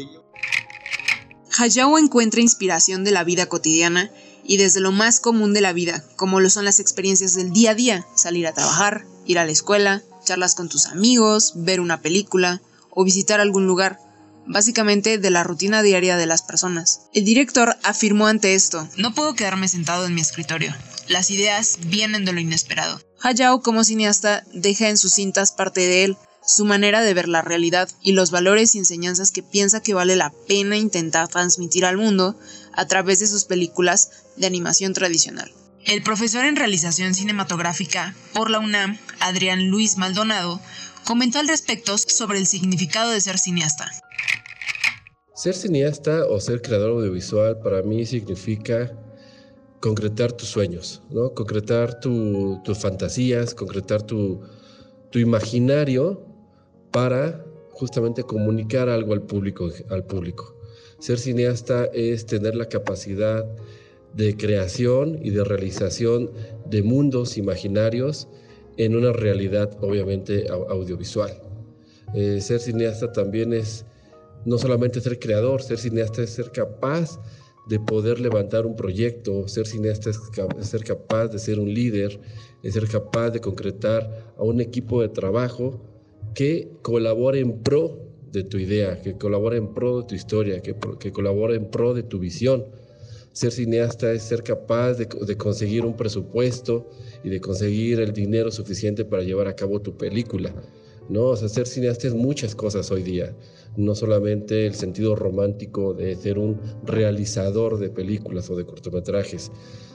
Hayao 1.58 1.98
encuentra 1.98 2.40
inspiración 2.40 3.04
de 3.04 3.12
la 3.12 3.24
vida 3.24 3.46
cotidiana 3.46 4.10
y 4.44 4.56
desde 4.56 4.80
lo 4.80 4.92
más 4.92 5.20
común 5.20 5.54
de 5.54 5.60
la 5.60 5.72
vida, 5.72 6.04
como 6.16 6.40
lo 6.40 6.50
son 6.50 6.64
las 6.64 6.80
experiencias 6.80 7.34
del 7.34 7.52
día 7.52 7.70
a 7.70 7.74
día, 7.74 8.06
salir 8.14 8.46
a 8.46 8.52
trabajar, 8.52 9.06
ir 9.24 9.38
a 9.38 9.44
la 9.44 9.52
escuela, 9.52 10.02
charlas 10.24 10.54
con 10.54 10.68
tus 10.68 10.86
amigos, 10.86 11.52
ver 11.56 11.80
una 11.80 12.02
película 12.02 12.60
o 12.90 13.04
visitar 13.04 13.40
algún 13.40 13.66
lugar 13.66 13.98
básicamente 14.46 15.18
de 15.18 15.30
la 15.30 15.44
rutina 15.44 15.82
diaria 15.82 16.16
de 16.16 16.26
las 16.26 16.42
personas. 16.42 17.02
El 17.14 17.24
director 17.24 17.76
afirmó 17.82 18.26
ante 18.26 18.54
esto, 18.54 18.88
no 18.96 19.14
puedo 19.14 19.34
quedarme 19.34 19.68
sentado 19.68 20.06
en 20.06 20.14
mi 20.14 20.20
escritorio. 20.20 20.74
Las 21.08 21.30
ideas 21.30 21.78
vienen 21.86 22.24
de 22.24 22.32
lo 22.32 22.40
inesperado. 22.40 23.00
Hayao 23.20 23.62
como 23.62 23.84
cineasta 23.84 24.44
deja 24.52 24.88
en 24.88 24.98
sus 24.98 25.14
cintas 25.14 25.52
parte 25.52 25.80
de 25.80 26.04
él, 26.04 26.16
su 26.46 26.64
manera 26.64 27.00
de 27.00 27.14
ver 27.14 27.28
la 27.28 27.42
realidad 27.42 27.88
y 28.02 28.12
los 28.12 28.30
valores 28.30 28.74
y 28.74 28.78
enseñanzas 28.78 29.30
que 29.30 29.42
piensa 29.42 29.82
que 29.82 29.94
vale 29.94 30.16
la 30.16 30.30
pena 30.46 30.76
intentar 30.76 31.28
transmitir 31.28 31.86
al 31.86 31.96
mundo 31.96 32.38
a 32.74 32.86
través 32.86 33.20
de 33.20 33.26
sus 33.26 33.44
películas 33.44 34.10
de 34.36 34.46
animación 34.46 34.92
tradicional. 34.92 35.50
El 35.84 36.02
profesor 36.02 36.44
en 36.44 36.56
realización 36.56 37.14
cinematográfica 37.14 38.14
por 38.32 38.50
la 38.50 38.58
UNAM, 38.58 38.98
Adrián 39.20 39.68
Luis 39.68 39.96
Maldonado, 39.96 40.60
comentó 41.04 41.38
al 41.38 41.48
respecto 41.48 41.96
sobre 41.98 42.38
el 42.38 42.46
significado 42.46 43.10
de 43.10 43.20
ser 43.20 43.38
cineasta. 43.38 43.90
Ser 45.34 45.54
cineasta 45.54 46.26
o 46.28 46.38
ser 46.38 46.62
creador 46.62 46.90
audiovisual 46.90 47.58
para 47.58 47.82
mí 47.82 48.06
significa 48.06 48.96
concretar 49.80 50.30
tus 50.30 50.48
sueños, 50.48 51.02
¿no? 51.10 51.34
concretar 51.34 51.98
tus 51.98 52.78
fantasías, 52.78 53.52
concretar 53.52 54.02
tu, 54.02 54.40
imaginario 55.12 56.24
para 56.92 57.44
justamente 57.72 58.22
comunicar 58.22 58.88
algo 58.88 59.12
al 59.12 59.22
público, 59.22 59.70
al 59.90 60.04
público. 60.04 60.56
Ser 61.00 61.18
cineasta 61.18 61.86
es 61.86 62.26
tener 62.26 62.54
la 62.54 62.68
capacidad 62.68 63.44
de 64.14 64.36
creación 64.36 65.18
y 65.20 65.30
de 65.30 65.42
realización 65.42 66.30
de 66.64 66.82
mundos 66.84 67.36
imaginarios 67.36 68.28
en 68.76 68.94
una 68.94 69.12
realidad 69.12 69.76
obviamente 69.80 70.46
audiovisual. 70.48 71.32
Eh, 72.14 72.40
ser 72.40 72.60
cineasta 72.60 73.10
también 73.10 73.52
es 73.52 73.84
no 74.44 74.58
solamente 74.58 75.00
ser 75.00 75.18
creador, 75.18 75.62
ser 75.62 75.78
cineasta 75.78 76.22
es 76.22 76.30
ser 76.30 76.50
capaz 76.52 77.20
de 77.66 77.80
poder 77.80 78.20
levantar 78.20 78.66
un 78.66 78.76
proyecto, 78.76 79.48
ser 79.48 79.66
cineasta 79.66 80.10
es 80.10 80.20
ser 80.68 80.84
capaz 80.84 81.28
de 81.28 81.38
ser 81.38 81.58
un 81.58 81.72
líder, 81.72 82.20
es 82.62 82.74
ser 82.74 82.86
capaz 82.88 83.30
de 83.30 83.40
concretar 83.40 84.34
a 84.36 84.42
un 84.42 84.60
equipo 84.60 85.00
de 85.00 85.08
trabajo 85.08 85.80
que 86.34 86.70
colabore 86.82 87.40
en 87.40 87.62
pro 87.62 88.04
de 88.32 88.42
tu 88.42 88.58
idea, 88.58 89.00
que 89.00 89.16
colabore 89.16 89.56
en 89.56 89.72
pro 89.72 90.00
de 90.00 90.08
tu 90.08 90.14
historia, 90.14 90.60
que, 90.60 90.74
que 90.98 91.12
colabore 91.12 91.54
en 91.54 91.70
pro 91.70 91.94
de 91.94 92.02
tu 92.02 92.18
visión. 92.18 92.66
Ser 93.32 93.52
cineasta 93.52 94.12
es 94.12 94.22
ser 94.22 94.42
capaz 94.42 94.94
de, 94.94 95.06
de 95.06 95.36
conseguir 95.36 95.84
un 95.84 95.96
presupuesto 95.96 96.90
y 97.22 97.30
de 97.30 97.40
conseguir 97.40 98.00
el 98.00 98.12
dinero 98.12 98.50
suficiente 98.50 99.04
para 99.04 99.22
llevar 99.22 99.48
a 99.48 99.56
cabo 99.56 99.80
tu 99.80 99.96
película. 99.96 100.54
¿No? 101.08 101.26
O 101.26 101.36
sea, 101.36 101.48
ser 101.48 101.66
cineasta 101.66 102.08
es 102.08 102.14
muchas 102.14 102.54
cosas 102.54 102.90
hoy 102.90 103.02
día, 103.02 103.36
no 103.76 103.94
solamente 103.94 104.66
el 104.66 104.74
sentido 104.74 105.14
romántico 105.16 105.94
de 105.94 106.16
ser 106.16 106.38
un 106.38 106.60
realizador 106.84 107.78
de 107.78 107.90
películas 107.90 108.50
o 108.50 108.56
de 108.56 108.64
cortometrajes. 108.64 109.50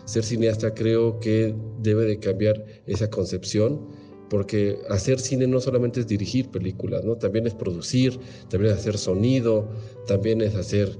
Ser 0.06 0.24
cineasta 0.24 0.74
creo 0.74 1.20
que 1.20 1.56
debe 1.82 2.06
de 2.06 2.20
cambiar 2.20 2.66
esa 2.86 3.10
concepción 3.10 3.88
porque 4.30 4.80
hacer 4.89 5.20
cine 5.20 5.48
no 5.48 5.60
solamente 5.60 6.01
es 6.01 6.08
dirigir 6.08 6.50
películas, 6.50 7.04
¿no? 7.04 7.16
También 7.16 7.48
es 7.48 7.56
producir, 7.56 8.20
también 8.48 8.74
es 8.74 8.80
hacer 8.80 8.98
sonido, 8.98 9.68
también 10.06 10.42
es 10.42 10.56
hacer 10.56 11.00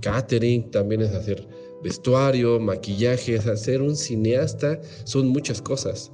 catering, 0.00 0.70
también 0.70 1.02
es 1.02 1.10
hacer 1.10 1.46
vestuario, 1.82 2.58
maquillaje, 2.58 3.36
hacer 3.38 3.82
un 3.82 3.96
cineasta 3.96 4.80
son 5.04 5.28
muchas 5.28 5.60
cosas. 5.62 6.10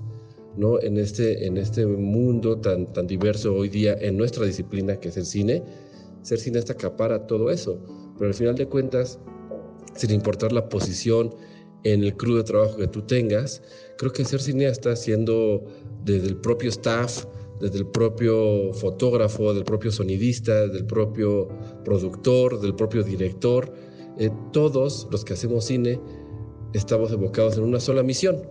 ¿No? 0.56 0.80
En 0.80 0.98
este, 0.98 1.46
este 1.58 1.86
mundo 1.86 2.58
tan, 2.58 3.06
diverso 3.06 3.54
hoy 3.54 3.68
día, 3.68 3.96
en 4.00 4.16
nuestra 4.16 4.44
disciplina 4.44 4.96
que 4.96 5.08
es 5.08 5.16
el 5.16 5.26
cine, 5.26 5.62
ser 6.22 6.38
cineasta 6.38 6.72
acapara 6.72 7.26
todo 7.26 7.50
eso. 7.50 7.78
Pero 8.18 8.28
al 8.28 8.34
final 8.34 8.54
de 8.54 8.66
cuentas, 8.66 9.18
sin 9.94 10.10
importar 10.10 10.52
la 10.52 10.68
posición 10.68 11.34
en 11.84 12.02
el 12.02 12.16
crew 12.16 12.36
de 12.36 12.44
trabajo 12.44 12.76
que 12.76 12.88
tú 12.88 13.02
tengas, 13.02 13.62
creo 13.98 14.12
que 14.12 14.24
ser 14.24 14.40
cineasta, 14.40 14.96
siendo 14.96 15.64
desde 16.04 16.28
el 16.28 16.36
propio 16.36 16.70
staff, 16.70 17.26
desde 17.60 17.78
el 17.78 17.86
propio 17.86 18.72
fotógrafo, 18.74 19.54
del 19.54 19.64
propio 19.64 19.90
sonidista, 19.90 20.66
del 20.66 20.86
propio 20.86 21.48
productor, 21.84 22.60
del 22.60 22.74
propio 22.74 23.02
director, 23.02 23.72
eh, 24.18 24.30
todos 24.52 25.06
los 25.10 25.24
que 25.24 25.34
hacemos 25.34 25.66
cine 25.66 26.00
estamos 26.72 27.12
evocados 27.12 27.56
en 27.56 27.64
una 27.64 27.80
sola 27.80 28.02
misión, 28.02 28.42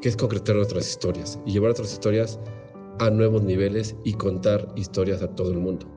que 0.00 0.08
es 0.08 0.16
concretar 0.16 0.56
otras 0.56 0.88
historias 0.88 1.38
y 1.46 1.52
llevar 1.52 1.70
otras 1.70 1.92
historias 1.92 2.38
a 2.98 3.10
nuevos 3.10 3.42
niveles 3.42 3.94
y 4.04 4.14
contar 4.14 4.72
historias 4.76 5.22
a 5.22 5.34
todo 5.34 5.50
el 5.50 5.58
mundo. 5.58 5.92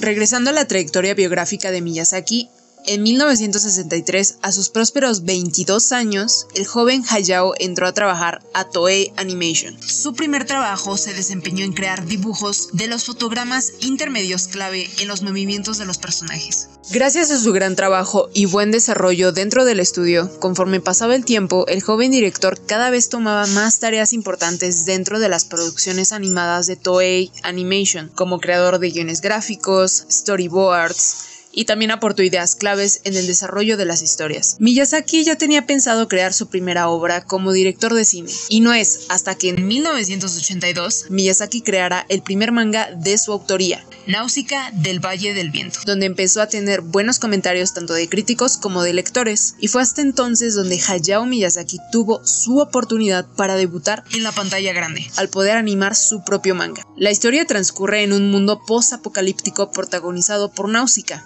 Regresando 0.00 0.50
a 0.50 0.52
la 0.52 0.66
trayectoria 0.66 1.14
biográfica 1.14 1.70
de 1.70 1.80
Miyazaki, 1.80 2.50
en 2.86 3.02
1963, 3.02 4.38
a 4.42 4.52
sus 4.52 4.68
prósperos 4.68 5.24
22 5.24 5.92
años, 5.92 6.46
el 6.54 6.66
joven 6.66 7.04
Hayao 7.08 7.54
entró 7.58 7.86
a 7.86 7.92
trabajar 7.92 8.42
a 8.54 8.64
Toei 8.64 9.12
Animation. 9.16 9.76
Su 9.80 10.14
primer 10.14 10.44
trabajo 10.44 10.96
se 10.96 11.14
desempeñó 11.14 11.64
en 11.64 11.72
crear 11.72 12.04
dibujos 12.06 12.70
de 12.72 12.88
los 12.88 13.04
fotogramas 13.04 13.72
intermedios 13.80 14.48
clave 14.48 14.88
en 15.00 15.08
los 15.08 15.22
movimientos 15.22 15.78
de 15.78 15.86
los 15.86 15.98
personajes. 15.98 16.68
Gracias 16.90 17.30
a 17.30 17.38
su 17.38 17.52
gran 17.52 17.76
trabajo 17.76 18.28
y 18.34 18.46
buen 18.46 18.72
desarrollo 18.72 19.32
dentro 19.32 19.64
del 19.64 19.78
estudio, 19.78 20.28
conforme 20.40 20.80
pasaba 20.80 21.14
el 21.14 21.24
tiempo, 21.24 21.64
el 21.68 21.80
joven 21.80 22.10
director 22.10 22.60
cada 22.66 22.90
vez 22.90 23.08
tomaba 23.08 23.46
más 23.46 23.78
tareas 23.78 24.12
importantes 24.12 24.84
dentro 24.84 25.20
de 25.20 25.28
las 25.28 25.44
producciones 25.44 26.12
animadas 26.12 26.66
de 26.66 26.76
Toei 26.76 27.30
Animation, 27.44 28.10
como 28.14 28.40
creador 28.40 28.80
de 28.80 28.90
guiones 28.90 29.20
gráficos, 29.20 30.04
storyboards, 30.10 31.32
y 31.52 31.66
también 31.66 31.90
aportó 31.90 32.22
ideas 32.22 32.54
claves 32.54 33.00
en 33.04 33.16
el 33.16 33.26
desarrollo 33.26 33.76
de 33.76 33.84
las 33.84 34.02
historias. 34.02 34.56
Miyazaki 34.58 35.24
ya 35.24 35.36
tenía 35.36 35.66
pensado 35.66 36.08
crear 36.08 36.32
su 36.32 36.48
primera 36.48 36.88
obra 36.88 37.24
como 37.24 37.52
director 37.52 37.94
de 37.94 38.04
cine, 38.04 38.30
y 38.48 38.60
no 38.60 38.72
es 38.72 39.00
hasta 39.08 39.34
que 39.34 39.50
en 39.50 39.66
1982 39.66 41.06
Miyazaki 41.10 41.62
creara 41.62 42.06
el 42.08 42.22
primer 42.22 42.52
manga 42.52 42.90
de 42.90 43.18
su 43.18 43.32
autoría, 43.32 43.84
Náusica 44.06 44.70
del 44.72 44.98
Valle 44.98 45.34
del 45.34 45.50
Viento, 45.50 45.80
donde 45.86 46.06
empezó 46.06 46.40
a 46.42 46.48
tener 46.48 46.80
buenos 46.80 47.18
comentarios 47.18 47.74
tanto 47.74 47.94
de 47.94 48.08
críticos 48.08 48.56
como 48.56 48.82
de 48.82 48.94
lectores, 48.94 49.54
y 49.60 49.68
fue 49.68 49.82
hasta 49.82 50.00
entonces 50.00 50.54
donde 50.54 50.80
Hayao 50.88 51.26
Miyazaki 51.26 51.78
tuvo 51.92 52.24
su 52.24 52.58
oportunidad 52.58 53.26
para 53.36 53.56
debutar 53.56 54.04
en 54.12 54.22
la 54.22 54.32
pantalla 54.32 54.72
grande, 54.72 55.10
al 55.16 55.28
poder 55.28 55.56
animar 55.56 55.94
su 55.94 56.24
propio 56.24 56.54
manga. 56.54 56.82
La 56.96 57.10
historia 57.10 57.46
transcurre 57.46 58.02
en 58.02 58.12
un 58.12 58.30
mundo 58.30 58.62
post-apocalíptico 58.66 59.70
protagonizado 59.70 60.50
por 60.50 60.68
Náusica, 60.68 61.24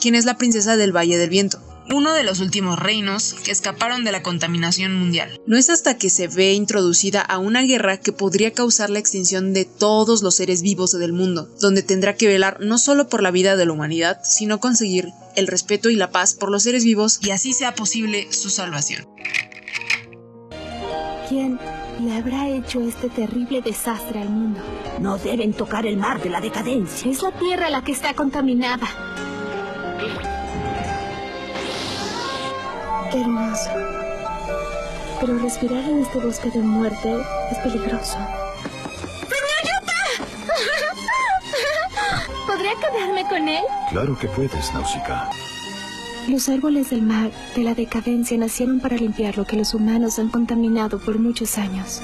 quien 0.00 0.14
es 0.14 0.24
la 0.24 0.36
princesa 0.36 0.76
del 0.76 0.94
Valle 0.94 1.18
del 1.18 1.30
Viento, 1.30 1.60
uno 1.90 2.12
de 2.14 2.24
los 2.24 2.40
últimos 2.40 2.78
reinos 2.78 3.34
que 3.44 3.50
escaparon 3.50 4.04
de 4.04 4.12
la 4.12 4.22
contaminación 4.22 4.94
mundial. 4.94 5.40
No 5.46 5.56
es 5.56 5.70
hasta 5.70 5.98
que 5.98 6.10
se 6.10 6.28
ve 6.28 6.54
introducida 6.54 7.20
a 7.20 7.38
una 7.38 7.62
guerra 7.62 7.98
que 7.98 8.12
podría 8.12 8.52
causar 8.52 8.90
la 8.90 8.98
extinción 8.98 9.52
de 9.52 9.64
todos 9.64 10.22
los 10.22 10.34
seres 10.34 10.62
vivos 10.62 10.92
del 10.92 11.12
mundo, 11.12 11.48
donde 11.60 11.82
tendrá 11.82 12.14
que 12.14 12.28
velar 12.28 12.58
no 12.60 12.78
solo 12.78 13.08
por 13.08 13.22
la 13.22 13.30
vida 13.30 13.56
de 13.56 13.66
la 13.66 13.72
humanidad, 13.72 14.20
sino 14.24 14.60
conseguir 14.60 15.10
el 15.36 15.46
respeto 15.46 15.90
y 15.90 15.96
la 15.96 16.10
paz 16.10 16.34
por 16.34 16.50
los 16.50 16.62
seres 16.62 16.84
vivos 16.84 17.18
y 17.22 17.30
así 17.30 17.52
sea 17.52 17.74
posible 17.74 18.32
su 18.32 18.50
salvación. 18.50 19.06
¿Quién 21.28 21.58
le 22.00 22.12
habrá 22.16 22.48
hecho 22.48 22.80
este 22.80 23.08
terrible 23.08 23.62
desastre 23.62 24.20
al 24.20 24.30
mundo? 24.30 24.60
No 25.00 25.18
deben 25.18 25.52
tocar 25.52 25.86
el 25.86 25.96
mar 25.96 26.22
de 26.22 26.30
la 26.30 26.40
decadencia. 26.40 27.10
Es 27.10 27.22
la 27.22 27.32
tierra 27.38 27.70
la 27.70 27.82
que 27.82 27.92
está 27.92 28.14
contaminada. 28.14 28.88
Qué 33.10 33.20
hermoso. 33.20 33.70
Pero 35.20 35.38
respirar 35.38 35.84
en 35.84 36.02
este 36.02 36.18
bosque 36.18 36.50
de 36.50 36.60
muerte 36.60 37.22
es 37.52 37.58
peligroso. 37.58 38.18
¿Podría 42.46 42.72
quedarme 42.74 43.28
con 43.28 43.48
él? 43.48 43.64
Claro 43.90 44.18
que 44.18 44.28
puedes, 44.28 44.72
Nausicaa. 44.72 45.30
Los 46.28 46.48
árboles 46.48 46.90
del 46.90 47.02
mar 47.02 47.30
de 47.54 47.62
la 47.62 47.74
decadencia 47.74 48.38
nacieron 48.38 48.80
para 48.80 48.96
limpiar 48.96 49.36
lo 49.36 49.44
que 49.44 49.56
los 49.56 49.74
humanos 49.74 50.18
han 50.18 50.30
contaminado 50.30 50.98
por 50.98 51.18
muchos 51.18 51.58
años. 51.58 52.00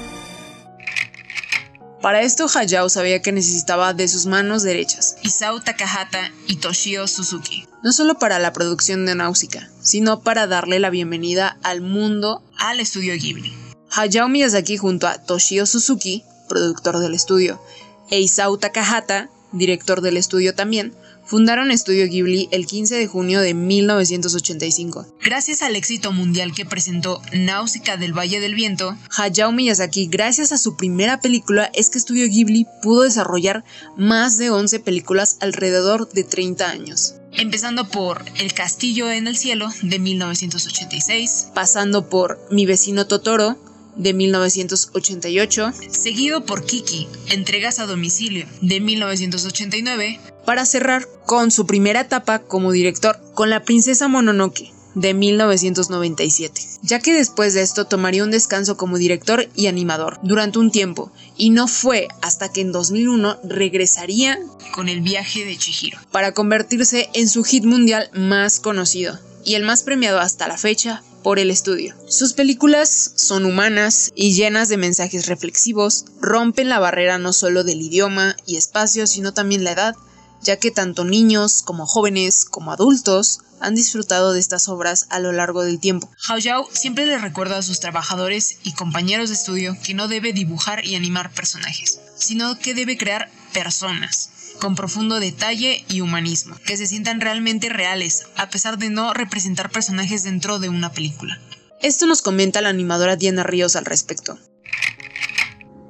Para 2.01 2.21
esto 2.21 2.47
Hayao 2.53 2.89
sabía 2.89 3.21
que 3.21 3.31
necesitaba 3.31 3.93
de 3.93 4.07
sus 4.07 4.25
manos 4.25 4.63
derechas, 4.63 5.17
Isao 5.21 5.61
Takahata 5.61 6.31
y 6.47 6.55
Toshio 6.55 7.07
Suzuki, 7.07 7.67
no 7.83 7.91
solo 7.91 8.15
para 8.19 8.39
la 8.39 8.53
producción 8.53 9.05
de 9.05 9.15
Náusica, 9.15 9.69
sino 9.81 10.21
para 10.21 10.47
darle 10.47 10.79
la 10.79 10.89
bienvenida 10.89 11.57
al 11.63 11.81
mundo 11.81 12.43
al 12.57 12.79
estudio 12.79 13.15
Ghibli. 13.15 13.53
Hayao 13.91 14.29
Miyazaki 14.29 14.77
junto 14.77 15.07
a 15.07 15.17
Toshio 15.17 15.65
Suzuki, 15.65 16.23
productor 16.47 16.99
del 16.99 17.13
estudio, 17.13 17.61
e 18.09 18.21
Isao 18.21 18.57
Takahata, 18.57 19.29
director 19.51 20.01
del 20.01 20.17
estudio 20.17 20.55
también, 20.55 20.93
fundaron 21.25 21.71
Estudio 21.71 22.07
Ghibli 22.07 22.49
el 22.51 22.65
15 22.65 22.95
de 22.95 23.07
junio 23.07 23.39
de 23.39 23.53
1985. 23.53 25.07
Gracias 25.23 25.61
al 25.61 25.77
éxito 25.77 26.11
mundial 26.11 26.53
que 26.53 26.65
presentó 26.65 27.21
Náusica 27.31 27.95
del 27.95 28.11
Valle 28.11 28.41
del 28.41 28.55
Viento, 28.55 28.97
Hayao 29.17 29.51
Miyazaki, 29.51 30.07
gracias 30.07 30.51
a 30.51 30.57
su 30.57 30.75
primera 30.75 31.21
película, 31.21 31.71
es 31.73 31.89
que 31.89 31.99
Estudio 31.99 32.27
Ghibli 32.27 32.67
pudo 32.81 33.03
desarrollar 33.03 33.63
más 33.95 34.37
de 34.37 34.49
11 34.49 34.81
películas 34.81 35.37
alrededor 35.39 36.09
de 36.11 36.23
30 36.23 36.69
años. 36.69 37.15
Empezando 37.33 37.87
por 37.87 38.23
El 38.37 38.53
Castillo 38.53 39.09
en 39.09 39.27
el 39.27 39.37
Cielo 39.37 39.69
de 39.81 39.99
1986, 39.99 41.47
pasando 41.53 42.09
por 42.09 42.39
Mi 42.51 42.65
vecino 42.65 43.07
Totoro, 43.07 43.57
de 43.95 44.13
1988, 44.13 45.71
seguido 45.89 46.45
por 46.45 46.65
Kiki, 46.65 47.07
Entregas 47.29 47.79
a 47.79 47.85
domicilio, 47.85 48.45
de 48.61 48.79
1989, 48.79 50.19
para 50.45 50.65
cerrar 50.65 51.07
con 51.25 51.51
su 51.51 51.65
primera 51.65 52.01
etapa 52.01 52.39
como 52.39 52.71
director, 52.71 53.19
con 53.33 53.49
La 53.49 53.63
princesa 53.63 54.07
Mononoke, 54.07 54.71
de 54.95 55.13
1997, 55.13 56.61
ya 56.81 56.99
que 56.99 57.13
después 57.13 57.53
de 57.53 57.61
esto 57.61 57.85
tomaría 57.85 58.23
un 58.23 58.31
descanso 58.31 58.77
como 58.77 58.97
director 58.97 59.47
y 59.55 59.67
animador 59.67 60.19
durante 60.23 60.59
un 60.59 60.71
tiempo, 60.71 61.11
y 61.37 61.49
no 61.49 61.67
fue 61.67 62.07
hasta 62.21 62.51
que 62.51 62.61
en 62.61 62.71
2001 62.71 63.39
regresaría 63.43 64.39
con 64.73 64.89
El 64.89 65.01
viaje 65.01 65.45
de 65.45 65.57
Chihiro, 65.57 65.99
para 66.11 66.33
convertirse 66.33 67.09
en 67.13 67.29
su 67.29 67.43
hit 67.43 67.65
mundial 67.65 68.09
más 68.13 68.59
conocido, 68.59 69.17
y 69.43 69.55
el 69.55 69.63
más 69.63 69.83
premiado 69.83 70.19
hasta 70.19 70.47
la 70.47 70.57
fecha 70.57 71.03
por 71.23 71.39
el 71.39 71.51
estudio. 71.51 71.95
Sus 72.07 72.33
películas 72.33 73.11
son 73.15 73.45
humanas 73.45 74.11
y 74.15 74.33
llenas 74.33 74.69
de 74.69 74.77
mensajes 74.77 75.27
reflexivos, 75.27 76.05
rompen 76.19 76.69
la 76.69 76.79
barrera 76.79 77.17
no 77.17 77.31
solo 77.31 77.63
del 77.63 77.81
idioma 77.81 78.35
y 78.45 78.57
espacio, 78.57 79.07
sino 79.07 79.33
también 79.33 79.63
la 79.63 79.71
edad, 79.71 79.95
ya 80.41 80.57
que 80.57 80.71
tanto 80.71 81.05
niños 81.05 81.61
como 81.61 81.85
jóvenes 81.85 82.45
como 82.45 82.71
adultos 82.71 83.41
han 83.61 83.75
disfrutado 83.75 84.33
de 84.33 84.39
estas 84.39 84.67
obras 84.67 85.07
a 85.09 85.19
lo 85.19 85.31
largo 85.31 85.63
del 85.63 85.79
tiempo. 85.79 86.09
Hayao 86.27 86.67
siempre 86.73 87.05
le 87.05 87.17
recuerda 87.17 87.57
a 87.57 87.61
sus 87.61 87.79
trabajadores 87.79 88.57
y 88.63 88.73
compañeros 88.73 89.29
de 89.29 89.35
estudio 89.35 89.77
que 89.83 89.93
no 89.93 90.07
debe 90.07 90.33
dibujar 90.33 90.85
y 90.85 90.95
animar 90.95 91.31
personajes, 91.31 91.99
sino 92.15 92.57
que 92.57 92.73
debe 92.73 92.97
crear 92.97 93.29
personas 93.53 94.31
con 94.59 94.75
profundo 94.75 95.19
detalle 95.19 95.83
y 95.89 96.01
humanismo, 96.01 96.55
que 96.65 96.77
se 96.77 96.85
sientan 96.85 97.19
realmente 97.19 97.69
reales, 97.69 98.27
a 98.35 98.49
pesar 98.49 98.77
de 98.77 98.91
no 98.91 99.13
representar 99.13 99.71
personajes 99.71 100.23
dentro 100.23 100.59
de 100.59 100.69
una 100.69 100.91
película. 100.91 101.39
Esto 101.81 102.05
nos 102.05 102.21
comenta 102.21 102.61
la 102.61 102.69
animadora 102.69 103.15
Diana 103.15 103.41
Ríos 103.41 103.75
al 103.75 103.85
respecto. 103.85 104.37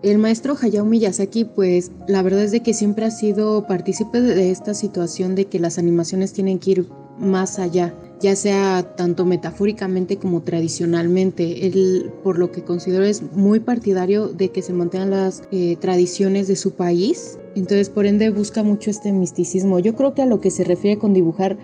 El 0.03 0.17
maestro 0.17 0.57
Hayao 0.59 0.85
Miyazaki, 0.85 1.45
pues 1.45 1.91
la 2.07 2.23
verdad 2.23 2.43
es 2.43 2.51
de 2.51 2.63
que 2.63 2.73
siempre 2.73 3.05
ha 3.05 3.11
sido 3.11 3.67
partícipe 3.67 4.21
de 4.21 4.49
esta 4.49 4.73
situación 4.73 5.35
de 5.35 5.45
que 5.45 5.59
las 5.59 5.77
animaciones 5.77 6.33
tienen 6.33 6.57
que 6.57 6.71
ir 6.71 6.89
más 7.19 7.59
allá, 7.59 7.93
ya 8.19 8.35
sea 8.35 8.95
tanto 8.95 9.25
metafóricamente 9.25 10.17
como 10.17 10.41
tradicionalmente. 10.41 11.67
Él, 11.67 12.11
por 12.23 12.37
lo 12.37 12.51
que 12.51 12.63
considero, 12.63 13.03
es 13.03 13.21
muy 13.33 13.59
partidario 13.59 14.27
de 14.27 14.49
que 14.49 14.61
se 14.61 14.73
mantengan 14.73 15.11
las 15.11 15.43
eh, 15.51 15.75
tradiciones 15.79 16.47
de 16.47 16.55
su 16.55 16.71
país. 16.71 17.37
Entonces, 17.55 17.89
por 17.89 18.05
ende, 18.05 18.29
busca 18.29 18.63
mucho 18.63 18.89
este 18.89 19.11
misticismo. 19.11 19.79
Yo 19.79 19.95
creo 19.95 20.13
que 20.13 20.21
a 20.21 20.25
lo 20.25 20.39
que 20.39 20.51
se 20.51 20.63
refiere 20.63 20.97
con 20.97 21.13
dibujar 21.13 21.57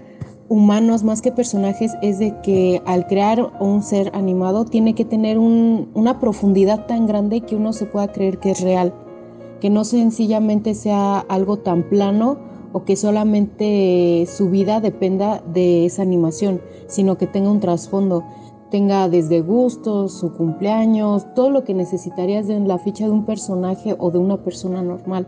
humanos 0.49 1.03
más 1.03 1.21
que 1.21 1.31
personajes 1.31 1.91
es 2.01 2.19
de 2.19 2.33
que 2.41 2.81
al 2.85 3.07
crear 3.07 3.51
un 3.59 3.83
ser 3.83 4.11
animado 4.13 4.65
tiene 4.65 4.95
que 4.95 5.05
tener 5.05 5.37
una 5.37 6.19
profundidad 6.19 6.85
tan 6.85 7.05
grande 7.05 7.41
que 7.41 7.55
uno 7.55 7.73
se 7.73 7.85
pueda 7.85 8.11
creer 8.11 8.39
que 8.39 8.51
es 8.51 8.61
real, 8.61 8.93
que 9.59 9.69
no 9.69 9.83
sencillamente 9.83 10.73
sea 10.73 11.19
algo 11.19 11.57
tan 11.57 11.83
plano 11.83 12.37
o 12.73 12.83
que 12.83 12.95
solamente 12.95 14.27
su 14.27 14.49
vida 14.49 14.79
dependa 14.79 15.41
de 15.53 15.85
esa 15.85 16.01
animación, 16.01 16.61
sino 16.87 17.17
que 17.17 17.27
tenga 17.27 17.51
un 17.51 17.59
trasfondo, 17.59 18.23
tenga 18.69 19.07
desde 19.09 19.41
gustos, 19.41 20.19
su 20.19 20.33
cumpleaños, 20.33 21.33
todo 21.33 21.49
lo 21.49 21.63
que 21.63 21.73
necesitarías 21.73 22.49
en 22.49 22.67
la 22.67 22.77
ficha 22.77 23.05
de 23.05 23.11
un 23.11 23.25
personaje 23.25 23.95
o 23.97 24.11
de 24.11 24.19
una 24.19 24.37
persona 24.37 24.81
normal. 24.81 25.27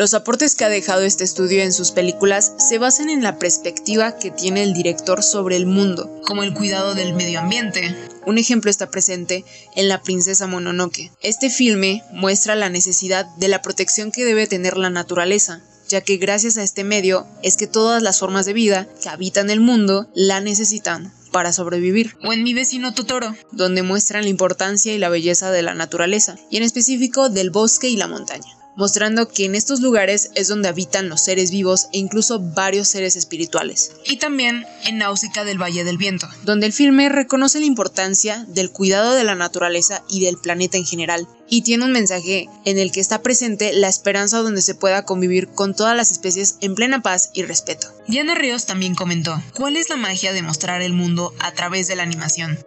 Los 0.00 0.14
aportes 0.14 0.54
que 0.54 0.64
ha 0.64 0.70
dejado 0.70 1.02
este 1.02 1.24
estudio 1.24 1.62
en 1.62 1.74
sus 1.74 1.90
películas 1.90 2.54
se 2.56 2.78
basan 2.78 3.10
en 3.10 3.22
la 3.22 3.38
perspectiva 3.38 4.16
que 4.16 4.30
tiene 4.30 4.62
el 4.62 4.72
director 4.72 5.22
sobre 5.22 5.56
el 5.56 5.66
mundo, 5.66 6.22
como 6.24 6.42
el 6.42 6.54
cuidado 6.54 6.94
del 6.94 7.12
medio 7.12 7.38
ambiente. 7.38 7.94
Un 8.24 8.38
ejemplo 8.38 8.70
está 8.70 8.90
presente 8.90 9.44
en 9.76 9.90
La 9.90 10.00
princesa 10.00 10.46
Mononoke. 10.46 11.12
Este 11.20 11.50
filme 11.50 12.02
muestra 12.12 12.54
la 12.54 12.70
necesidad 12.70 13.26
de 13.36 13.48
la 13.48 13.60
protección 13.60 14.10
que 14.10 14.24
debe 14.24 14.46
tener 14.46 14.78
la 14.78 14.88
naturaleza, 14.88 15.60
ya 15.86 16.00
que 16.00 16.16
gracias 16.16 16.56
a 16.56 16.62
este 16.62 16.82
medio 16.82 17.26
es 17.42 17.58
que 17.58 17.66
todas 17.66 18.02
las 18.02 18.20
formas 18.20 18.46
de 18.46 18.54
vida 18.54 18.88
que 19.02 19.10
habitan 19.10 19.50
el 19.50 19.60
mundo 19.60 20.08
la 20.14 20.40
necesitan 20.40 21.12
para 21.30 21.52
sobrevivir. 21.52 22.16
O 22.24 22.32
en 22.32 22.42
Mi 22.42 22.54
vecino 22.54 22.94
Totoro, 22.94 23.34
donde 23.52 23.82
muestran 23.82 24.22
la 24.22 24.30
importancia 24.30 24.94
y 24.94 24.98
la 24.98 25.10
belleza 25.10 25.50
de 25.50 25.60
la 25.60 25.74
naturaleza, 25.74 26.36
y 26.50 26.56
en 26.56 26.62
específico 26.62 27.28
del 27.28 27.50
bosque 27.50 27.90
y 27.90 27.98
la 27.98 28.08
montaña 28.08 28.59
mostrando 28.76 29.28
que 29.28 29.44
en 29.44 29.54
estos 29.54 29.80
lugares 29.80 30.30
es 30.34 30.48
donde 30.48 30.68
habitan 30.68 31.08
los 31.08 31.20
seres 31.20 31.50
vivos 31.50 31.88
e 31.92 31.98
incluso 31.98 32.40
varios 32.40 32.88
seres 32.88 33.16
espirituales. 33.16 33.92
Y 34.04 34.16
también 34.16 34.64
en 34.86 34.98
Náusica 34.98 35.44
del 35.44 35.60
Valle 35.60 35.84
del 35.84 35.98
Viento, 35.98 36.28
donde 36.44 36.66
el 36.66 36.72
filme 36.72 37.08
reconoce 37.08 37.60
la 37.60 37.66
importancia 37.66 38.44
del 38.48 38.70
cuidado 38.70 39.14
de 39.14 39.24
la 39.24 39.34
naturaleza 39.34 40.02
y 40.08 40.24
del 40.24 40.38
planeta 40.38 40.76
en 40.76 40.86
general, 40.86 41.26
y 41.48 41.62
tiene 41.62 41.84
un 41.84 41.92
mensaje 41.92 42.48
en 42.64 42.78
el 42.78 42.92
que 42.92 43.00
está 43.00 43.22
presente 43.22 43.72
la 43.72 43.88
esperanza 43.88 44.38
donde 44.38 44.62
se 44.62 44.74
pueda 44.74 45.04
convivir 45.04 45.48
con 45.48 45.74
todas 45.74 45.96
las 45.96 46.10
especies 46.10 46.56
en 46.60 46.74
plena 46.74 47.02
paz 47.02 47.30
y 47.34 47.42
respeto. 47.42 47.88
Diana 48.06 48.34
Ríos 48.34 48.66
también 48.66 48.94
comentó, 48.94 49.42
¿cuál 49.54 49.76
es 49.76 49.88
la 49.88 49.96
magia 49.96 50.32
de 50.32 50.42
mostrar 50.42 50.80
el 50.82 50.92
mundo 50.92 51.34
a 51.40 51.52
través 51.52 51.88
de 51.88 51.96
la 51.96 52.04
animación? 52.04 52.58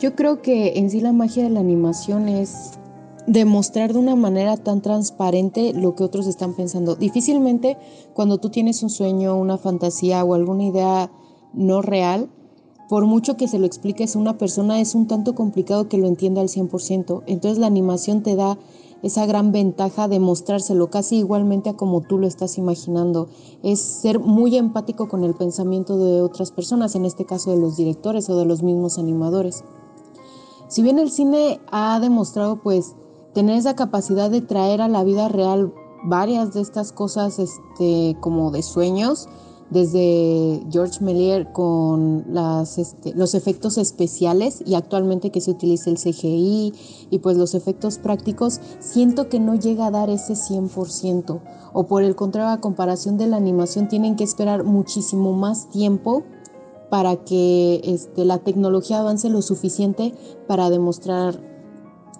Yo 0.00 0.14
creo 0.14 0.40
que 0.40 0.78
en 0.78 0.90
sí 0.90 1.00
la 1.00 1.12
magia 1.12 1.44
de 1.44 1.50
la 1.50 1.60
animación 1.60 2.28
es 2.28 2.79
demostrar 3.26 3.92
de 3.92 3.98
una 3.98 4.16
manera 4.16 4.56
tan 4.56 4.82
transparente 4.82 5.72
lo 5.72 5.94
que 5.94 6.04
otros 6.04 6.26
están 6.26 6.54
pensando. 6.54 6.94
Difícilmente 6.94 7.76
cuando 8.14 8.38
tú 8.38 8.50
tienes 8.50 8.82
un 8.82 8.90
sueño, 8.90 9.36
una 9.36 9.58
fantasía 9.58 10.24
o 10.24 10.34
alguna 10.34 10.64
idea 10.64 11.10
no 11.52 11.82
real, 11.82 12.28
por 12.88 13.06
mucho 13.06 13.36
que 13.36 13.46
se 13.46 13.60
lo 13.60 13.66
expliques 13.66 14.16
a 14.16 14.18
una 14.18 14.36
persona, 14.36 14.80
es 14.80 14.96
un 14.96 15.06
tanto 15.06 15.34
complicado 15.36 15.88
que 15.88 15.96
lo 15.96 16.08
entienda 16.08 16.40
al 16.40 16.48
100%. 16.48 17.22
Entonces 17.26 17.58
la 17.58 17.68
animación 17.68 18.24
te 18.24 18.34
da 18.34 18.58
esa 19.02 19.26
gran 19.26 19.52
ventaja 19.52 20.08
de 20.08 20.18
mostrárselo 20.18 20.90
casi 20.90 21.18
igualmente 21.18 21.70
a 21.70 21.76
como 21.76 22.00
tú 22.00 22.18
lo 22.18 22.26
estás 22.26 22.58
imaginando. 22.58 23.28
Es 23.62 23.80
ser 23.80 24.18
muy 24.18 24.56
empático 24.56 25.08
con 25.08 25.24
el 25.24 25.34
pensamiento 25.34 25.98
de 25.98 26.20
otras 26.20 26.50
personas, 26.50 26.94
en 26.96 27.04
este 27.04 27.24
caso 27.24 27.52
de 27.52 27.58
los 27.58 27.76
directores 27.76 28.28
o 28.28 28.36
de 28.36 28.44
los 28.44 28.62
mismos 28.62 28.98
animadores. 28.98 29.62
Si 30.68 30.82
bien 30.82 30.98
el 30.98 31.10
cine 31.10 31.60
ha 31.70 31.98
demostrado 32.00 32.60
pues 32.60 32.94
tener 33.34 33.56
esa 33.56 33.74
capacidad 33.74 34.30
de 34.30 34.40
traer 34.40 34.80
a 34.80 34.88
la 34.88 35.04
vida 35.04 35.28
real 35.28 35.72
varias 36.04 36.54
de 36.54 36.60
estas 36.60 36.92
cosas 36.92 37.38
este, 37.38 38.16
como 38.20 38.50
de 38.50 38.62
sueños, 38.62 39.28
desde 39.70 40.66
George 40.70 41.02
Méliès 41.02 41.46
con 41.52 42.26
este, 42.76 43.14
los 43.14 43.34
efectos 43.34 43.78
especiales 43.78 44.62
y 44.66 44.74
actualmente 44.74 45.30
que 45.30 45.40
se 45.40 45.52
utiliza 45.52 45.90
el 45.90 45.96
CGI 45.96 46.72
y 47.08 47.18
pues 47.20 47.36
los 47.36 47.54
efectos 47.54 47.98
prácticos, 47.98 48.60
siento 48.80 49.28
que 49.28 49.38
no 49.38 49.54
llega 49.54 49.86
a 49.86 49.90
dar 49.90 50.10
ese 50.10 50.34
100% 50.34 51.40
o 51.72 51.86
por 51.86 52.02
el 52.02 52.16
contrario 52.16 52.50
a 52.50 52.60
comparación 52.60 53.16
de 53.16 53.28
la 53.28 53.36
animación 53.36 53.88
tienen 53.88 54.16
que 54.16 54.24
esperar 54.24 54.64
muchísimo 54.64 55.32
más 55.32 55.70
tiempo 55.70 56.24
para 56.90 57.16
que 57.16 57.80
este, 57.84 58.24
la 58.24 58.38
tecnología 58.38 58.98
avance 58.98 59.28
lo 59.28 59.40
suficiente 59.42 60.12
para 60.48 60.68
demostrar 60.70 61.49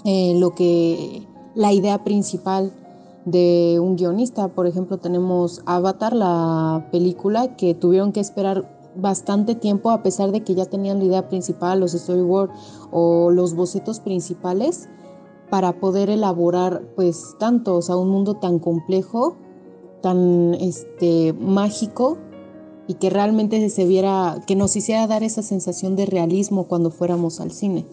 eh, 0.04 0.34
lo 0.38 0.54
que 0.54 1.26
la 1.54 1.72
idea 1.72 2.04
principal 2.04 2.72
de 3.24 3.78
un 3.80 3.96
guionista. 3.96 4.48
Por 4.48 4.66
ejemplo, 4.66 4.98
tenemos 4.98 5.62
Avatar, 5.66 6.14
la 6.14 6.88
película, 6.90 7.56
que 7.56 7.74
tuvieron 7.74 8.12
que 8.12 8.20
esperar 8.20 8.78
bastante 8.96 9.54
tiempo 9.54 9.90
a 9.90 10.02
pesar 10.02 10.32
de 10.32 10.42
que 10.42 10.54
ya 10.54 10.66
tenían 10.66 10.98
la 10.98 11.04
idea 11.04 11.28
principal, 11.28 11.80
los 11.80 11.92
storyboards 11.92 12.52
o 12.90 13.30
los 13.30 13.54
bocetos 13.54 14.00
principales 14.00 14.88
para 15.48 15.78
poder 15.80 16.10
elaborar 16.10 16.82
pues 16.96 17.36
tanto, 17.38 17.76
o 17.76 17.82
sea, 17.82 17.96
un 17.96 18.08
mundo 18.08 18.34
tan 18.34 18.58
complejo, 18.58 19.36
tan 20.00 20.54
este 20.54 21.32
mágico 21.34 22.18
y 22.86 22.94
que 22.94 23.10
realmente 23.10 23.68
se 23.68 23.84
viera 23.84 24.38
que 24.46 24.56
nos 24.56 24.74
hiciera 24.74 25.06
dar 25.06 25.22
esa 25.22 25.42
sensación 25.42 25.94
de 25.96 26.06
realismo 26.06 26.64
cuando 26.64 26.90
fuéramos 26.90 27.40
al 27.40 27.52
cine. 27.52 27.86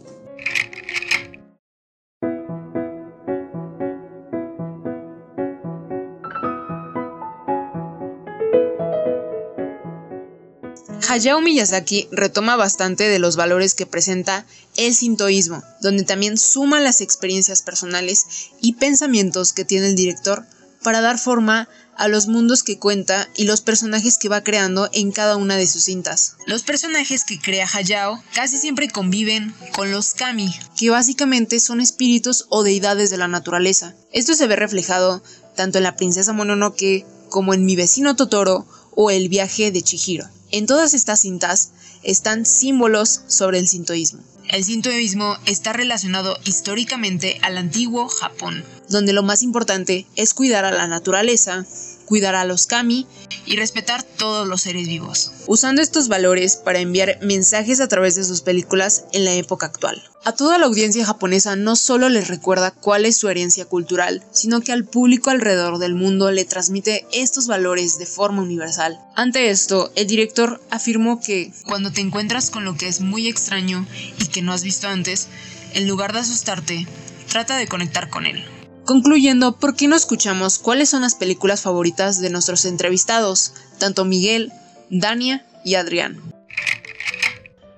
Hayao 11.18 11.42
Miyazaki 11.42 12.10
retoma 12.12 12.56
bastante 12.58 13.10
de 13.10 13.18
los 13.18 13.38
valores 13.38 13.74
que 13.74 13.88
presenta 13.88 14.46
el 14.76 14.94
sintoísmo, 14.94 15.64
donde 15.82 16.04
también 16.04 16.38
suma 16.38 16.80
las 16.80 17.02
experiencias 17.02 17.64
personales 17.64 18.52
y 18.62 18.74
pensamientos 18.74 19.52
que 19.52 19.66
tiene 19.66 19.88
el 19.88 19.96
director 19.96 20.46
para 20.84 21.02
dar 21.02 21.18
forma 21.18 21.68
a 21.96 22.08
los 22.08 22.28
mundos 22.28 22.62
que 22.62 22.78
cuenta 22.78 23.28
y 23.36 23.46
los 23.46 23.62
personajes 23.62 24.20
que 24.20 24.30
va 24.30 24.44
creando 24.44 24.92
en 24.94 25.12
cada 25.12 25.38
una 25.38 25.58
de 25.58 25.66
sus 25.66 25.86
cintas. 25.86 26.36
Los 26.46 26.62
personajes 26.62 27.24
que 27.24 27.40
crea 27.40 27.68
Hayao 27.74 28.24
casi 28.36 28.60
siempre 28.60 28.88
conviven 28.88 29.56
con 29.74 29.92
los 29.92 30.14
kami, 30.14 30.54
que 30.78 30.92
básicamente 30.92 31.60
son 31.60 31.82
espíritus 31.82 32.46
o 32.50 32.62
deidades 32.62 33.10
de 33.10 33.18
la 33.18 33.28
naturaleza. 33.28 33.96
Esto 34.12 34.36
se 34.36 34.46
ve 34.46 34.56
reflejado 34.56 35.24
tanto 35.56 35.80
en 35.80 35.84
la 35.84 35.96
princesa 35.96 36.32
Mononoke 36.32 37.08
como 37.30 37.56
en 37.56 37.66
mi 37.66 37.76
vecino 37.76 38.16
Totoro 38.16 38.68
o 38.92 39.10
el 39.10 39.30
viaje 39.30 39.72
de 39.72 39.82
Chihiro. 39.82 40.30
En 40.52 40.66
todas 40.66 40.94
estas 40.94 41.22
cintas 41.22 41.72
están 42.04 42.46
símbolos 42.46 43.22
sobre 43.28 43.60
el 43.60 43.68
sintoísmo. 43.68 44.22
El 44.50 44.64
sintoísmo 44.64 45.36
está 45.46 45.74
relacionado 45.74 46.38
históricamente 46.46 47.38
al 47.42 47.58
antiguo 47.58 48.08
Japón, 48.08 48.64
donde 48.90 49.14
lo 49.14 49.24
más 49.24 49.44
importante 49.44 50.06
es 50.16 50.34
cuidar 50.34 50.66
a 50.66 50.72
la 50.72 50.88
naturaleza, 50.88 51.66
cuidar 52.06 52.36
a 52.36 52.46
los 52.46 52.68
kami 52.68 53.06
y 53.46 53.58
respetar 53.58 54.02
todos 54.02 54.48
los 54.48 54.62
seres 54.62 54.88
vivos, 54.88 55.32
usando 55.46 55.82
estos 55.82 56.08
valores 56.08 56.56
para 56.56 56.80
enviar 56.80 57.20
mensajes 57.22 57.82
a 57.82 57.88
través 57.88 58.16
de 58.16 58.24
sus 58.24 58.42
películas 58.42 59.04
en 59.12 59.26
la 59.26 59.34
época 59.34 59.66
actual. 59.66 60.02
A 60.24 60.34
toda 60.34 60.58
la 60.58 60.66
audiencia 60.66 61.06
japonesa 61.06 61.56
no 61.56 61.76
solo 61.76 62.10
les 62.10 62.28
recuerda 62.28 62.72
cuál 62.72 63.06
es 63.06 63.18
su 63.18 63.30
herencia 63.30 63.66
cultural, 63.66 64.24
sino 64.32 64.62
que 64.62 64.72
al 64.72 64.86
público 64.86 65.30
alrededor 65.30 65.80
del 65.80 65.96
mundo 65.96 66.32
le 66.32 66.46
transmite 66.46 67.06
estos 67.14 67.48
valores 67.48 67.98
de 68.00 68.06
forma 68.06 68.42
universal. 68.42 69.00
Ante 69.16 69.50
esto, 69.50 69.92
el 69.96 70.08
director 70.08 70.62
afirmó 70.70 71.22
que 71.22 71.54
cuando 71.66 71.92
te 71.92 72.02
encuentras 72.02 72.50
con 72.50 72.66
lo 72.66 72.76
que 72.76 72.88
es 72.88 73.00
muy 73.02 73.28
extraño 73.28 73.86
y 74.20 74.28
que 74.28 74.42
no 74.42 74.52
has 74.52 74.64
visto 74.64 74.88
antes, 74.88 75.28
en 75.74 75.88
lugar 75.88 76.14
de 76.14 76.20
asustarte, 76.20 76.88
trata 77.30 77.58
de 77.58 77.68
conectar 77.68 78.10
con 78.10 78.26
él. 78.26 78.44
Concluyendo, 78.88 79.52
¿por 79.52 79.76
qué 79.76 79.90
no 79.90 79.98
escuchamos 79.98 80.60
cuáles 80.60 80.88
son 80.88 81.02
las 81.02 81.14
películas 81.14 81.62
favoritas 81.62 82.22
de 82.22 82.30
nuestros 82.30 82.64
entrevistados, 82.64 83.54
tanto 83.82 84.06
Miguel, 84.06 84.54
Dania 84.90 85.46
y 85.66 85.76
Adrián? 85.76 86.22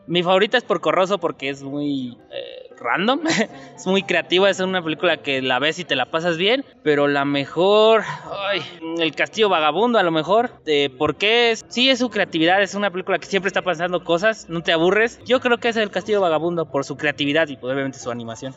Mi 0.05 0.21
favorita 0.21 0.59
es 0.59 0.63
por 0.63 0.81
Corroso 0.81 1.17
porque 1.17 1.49
es 1.49 1.63
muy 1.63 2.15
eh, 2.31 2.75
random, 2.79 3.21
es 3.75 3.87
muy 3.87 4.03
creativa, 4.03 4.51
es 4.51 4.59
una 4.59 4.83
película 4.83 5.17
que 5.17 5.41
la 5.41 5.57
ves 5.57 5.79
y 5.79 5.83
te 5.83 5.95
la 5.95 6.05
pasas 6.11 6.37
bien, 6.37 6.63
pero 6.83 7.07
la 7.07 7.25
mejor, 7.25 8.03
ay, 8.47 8.61
El 8.99 9.15
Castillo 9.15 9.49
Vagabundo 9.49 9.97
a 9.97 10.03
lo 10.03 10.11
mejor, 10.11 10.63
de 10.63 10.91
por 10.95 11.15
qué, 11.15 11.57
sí 11.69 11.89
es 11.89 11.97
su 11.97 12.11
creatividad, 12.11 12.61
es 12.61 12.75
una 12.75 12.91
película 12.91 13.17
que 13.17 13.25
siempre 13.25 13.47
está 13.47 13.63
pasando 13.63 14.03
cosas, 14.03 14.47
no 14.47 14.61
te 14.61 14.73
aburres, 14.73 15.19
yo 15.25 15.39
creo 15.39 15.57
que 15.57 15.69
es 15.69 15.75
El 15.75 15.89
Castillo 15.89 16.21
Vagabundo 16.21 16.69
por 16.69 16.85
su 16.85 16.97
creatividad 16.97 17.47
y 17.47 17.57
pues, 17.57 17.73
obviamente 17.73 17.97
su 17.97 18.11
animación. 18.11 18.53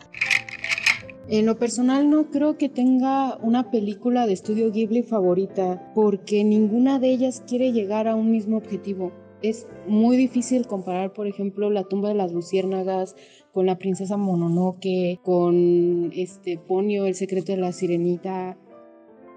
En 1.29 1.47
lo 1.47 1.57
personal 1.57 2.11
no 2.11 2.31
creo 2.31 2.59
que 2.59 2.69
tenga 2.69 3.39
una 3.43 3.71
película 3.71 4.27
de 4.27 4.33
estudio 4.33 4.73
Ghibli 4.73 5.03
favorita, 5.03 5.93
porque 5.95 6.43
ninguna 6.43 6.99
de 6.99 7.11
ellas 7.11 7.45
quiere 7.47 7.73
llegar 7.73 8.09
a 8.09 8.17
un 8.17 8.33
mismo 8.33 8.57
objetivo. 8.57 9.13
Es 9.41 9.69
muy 9.87 10.17
difícil 10.17 10.67
comparar, 10.67 11.13
por 11.13 11.29
ejemplo, 11.29 11.71
La 11.71 11.85
tumba 11.85 12.09
de 12.09 12.17
las 12.17 12.33
luciérnagas 12.33 13.15
con 13.53 13.67
La 13.67 13.79
princesa 13.79 14.17
Mononoke, 14.17 15.21
con 15.23 16.11
este 16.13 16.59
Ponio, 16.59 17.07
El 17.07 17.15
secreto 17.15 17.53
de 17.53 17.59
la 17.59 17.73
sirenita, 17.73 18.59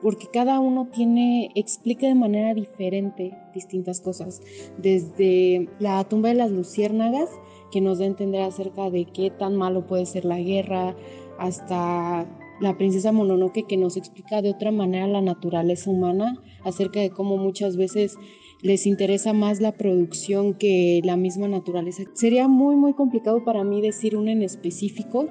porque 0.02 0.28
cada 0.34 0.60
uno 0.60 0.90
tiene 0.92 1.52
explica 1.56 2.08
de 2.08 2.16
manera 2.16 2.56
diferente 2.56 3.38
distintas 3.54 4.02
cosas, 4.02 4.42
desde 4.80 5.70
La 5.80 6.04
tumba 6.04 6.30
de 6.30 6.36
las 6.36 6.52
luciérnagas 6.52 7.30
que 7.72 7.82
nos 7.82 8.00
da 8.00 8.06
a 8.06 8.08
entender 8.08 8.42
acerca 8.42 8.90
de 8.90 9.06
qué 9.06 9.32
tan 9.32 9.56
malo 9.56 9.86
puede 9.86 10.06
ser 10.06 10.26
la 10.26 10.40
guerra, 10.40 10.96
hasta 11.38 12.28
la 12.60 12.78
princesa 12.78 13.12
Mononoke 13.12 13.66
que 13.68 13.78
nos 13.78 13.98
explica 13.98 14.42
de 14.42 14.52
otra 14.52 14.72
manera 14.72 15.08
la 15.08 15.22
naturaleza 15.22 15.90
humana, 15.90 16.42
acerca 16.64 17.00
de 17.00 17.10
cómo 17.10 17.38
muchas 17.38 17.76
veces 17.78 18.18
les 18.62 18.88
interesa 18.88 19.34
más 19.34 19.60
la 19.60 19.74
producción 19.74 20.54
que 20.54 21.02
la 21.04 21.18
misma 21.18 21.48
naturaleza. 21.48 22.04
Sería 22.14 22.48
muy 22.48 22.76
muy 22.76 22.94
complicado 22.94 23.44
para 23.44 23.64
mí 23.64 23.82
decir 23.82 24.16
una 24.16 24.32
en 24.32 24.42
específico, 24.42 25.28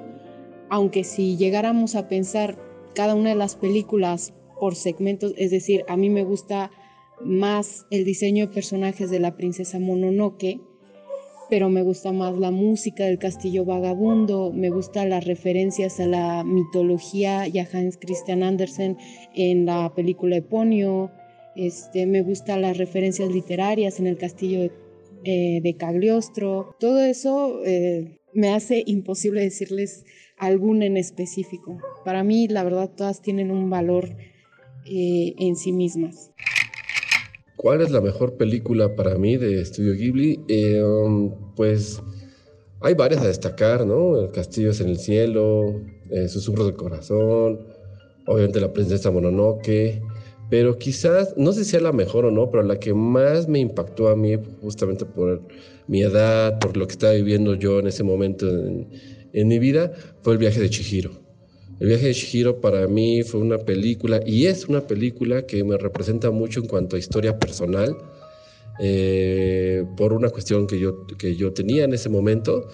aunque 0.69 1.03
si 1.03 1.35
llegáramos 1.37 1.95
a 1.95 2.07
pensar 2.07 2.57
cada 2.93 3.15
una 3.15 3.29
de 3.29 3.35
las 3.35 3.55
películas 3.55 4.33
por 4.59 4.75
segmentos, 4.75 5.33
es 5.37 5.51
decir, 5.51 5.83
a 5.87 5.97
mí 5.97 6.09
me 6.09 6.23
gusta 6.23 6.71
más 7.21 7.85
el 7.91 8.05
diseño 8.05 8.47
de 8.47 8.53
personajes 8.53 9.09
de 9.09 9.19
la 9.19 9.35
princesa 9.35 9.79
Mononoke, 9.79 10.61
pero 11.49 11.69
me 11.69 11.83
gusta 11.83 12.11
más 12.11 12.37
la 12.37 12.51
música 12.51 13.05
del 13.05 13.19
Castillo 13.19 13.65
Vagabundo, 13.65 14.51
me 14.53 14.69
gustan 14.69 15.09
las 15.09 15.25
referencias 15.25 15.99
a 15.99 16.07
la 16.07 16.43
mitología 16.43 17.47
y 17.47 17.59
a 17.59 17.67
Hans 17.71 17.97
Christian 17.97 18.43
Andersen 18.43 18.97
en 19.33 19.65
la 19.65 19.93
película 19.95 20.37
Eponio, 20.37 21.11
este, 21.55 22.05
me 22.05 22.21
gustan 22.21 22.61
las 22.61 22.77
referencias 22.77 23.29
literarias 23.29 23.99
en 23.99 24.07
el 24.07 24.17
Castillo 24.17 24.61
de, 24.61 24.71
eh, 25.23 25.75
Cagliostro, 25.77 26.75
todo 26.79 27.03
eso 27.03 27.61
eh, 27.65 28.19
me 28.33 28.49
hace 28.49 28.83
imposible 28.85 29.41
decirles 29.41 30.03
alguna 30.37 30.85
en 30.85 30.97
específico. 30.97 31.77
Para 32.03 32.23
mí, 32.23 32.47
la 32.47 32.63
verdad, 32.63 32.91
todas 32.95 33.21
tienen 33.21 33.51
un 33.51 33.69
valor 33.69 34.15
eh, 34.85 35.33
en 35.39 35.55
sí 35.55 35.71
mismas. 35.71 36.31
¿Cuál 37.55 37.81
es 37.81 37.89
la 37.89 38.01
mejor 38.01 38.35
película 38.35 38.95
para 38.95 39.17
mí 39.17 39.37
de 39.37 39.61
Estudio 39.61 39.93
Ghibli? 39.93 40.43
Eh, 40.49 40.83
um, 40.83 41.53
pues 41.55 42.01
hay 42.81 42.93
varias 42.95 43.21
a 43.21 43.27
destacar, 43.27 43.85
¿no? 43.85 44.19
El 44.19 44.31
Castillo 44.31 44.71
en 44.79 44.89
el 44.89 44.97
cielo, 44.97 45.81
eh, 46.11 46.27
Susurros 46.27 46.67
del 46.67 46.75
corazón, 46.75 47.65
obviamente 48.27 48.59
La 48.59 48.73
princesa 48.73 49.09
Mononoke, 49.09 50.01
pero 50.49 50.77
quizás, 50.77 51.33
no 51.37 51.53
sé 51.53 51.63
si 51.63 51.71
sea 51.71 51.79
la 51.79 51.93
mejor 51.93 52.25
o 52.25 52.31
no, 52.31 52.51
pero 52.51 52.61
la 52.61 52.77
que 52.77 52.93
más 52.93 53.47
me 53.47 53.59
impactó 53.59 54.09
a 54.09 54.15
mí, 54.15 54.37
justamente 54.61 55.05
por 55.05 55.41
mi 55.87 56.01
edad, 56.01 56.59
por 56.59 56.75
lo 56.75 56.85
que 56.85 56.91
estaba 56.91 57.13
viviendo 57.13 57.55
yo 57.55 57.79
en 57.79 57.87
ese 57.87 58.03
momento 58.03 58.47
en, 58.47 58.89
en 59.31 59.47
mi 59.47 59.59
vida, 59.59 59.93
fue 60.21 60.33
el 60.33 60.39
viaje 60.39 60.59
de 60.59 60.69
Chihiro. 60.69 61.24
El 61.79 61.87
viaje 61.89 62.07
de 62.07 62.13
Shihiro 62.13 62.61
para 62.61 62.87
mí 62.87 63.23
fue 63.23 63.41
una 63.41 63.57
película 63.57 64.21
y 64.25 64.45
es 64.45 64.65
una 64.65 64.87
película 64.87 65.45
que 65.45 65.63
me 65.63 65.77
representa 65.77 66.31
mucho 66.31 66.61
en 66.61 66.67
cuanto 66.67 66.95
a 66.95 66.99
historia 66.99 67.37
personal, 67.37 67.97
eh, 68.79 69.83
por 69.97 70.13
una 70.13 70.29
cuestión 70.29 70.67
que 70.67 70.79
yo, 70.79 71.05
que 71.17 71.35
yo 71.35 71.53
tenía 71.53 71.83
en 71.83 71.93
ese 71.93 72.09
momento, 72.09 72.67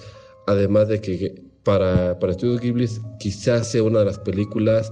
además 0.46 0.88
de 0.88 1.02
que 1.02 1.36
para, 1.64 2.20
para 2.20 2.34
Estudio 2.34 2.60
Ghibli 2.60 2.88
quizás 3.20 3.72
sea 3.72 3.84
una 3.84 4.00
de 4.00 4.06
las 4.06 4.20
películas 4.20 4.92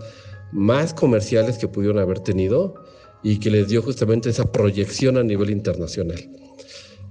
más 0.52 0.94
comerciales 0.94 1.58
que 1.58 1.68
pudieron 1.68 2.00
haber 2.00 2.20
tenido 2.20 2.76
y 3.24 3.40
que 3.40 3.52
les 3.52 3.68
dio 3.68 3.82
justamente 3.82 4.30
esa 4.30 4.52
proyección 4.52 5.18
a 5.18 5.24
nivel 5.24 5.50
internacional. 5.50 6.20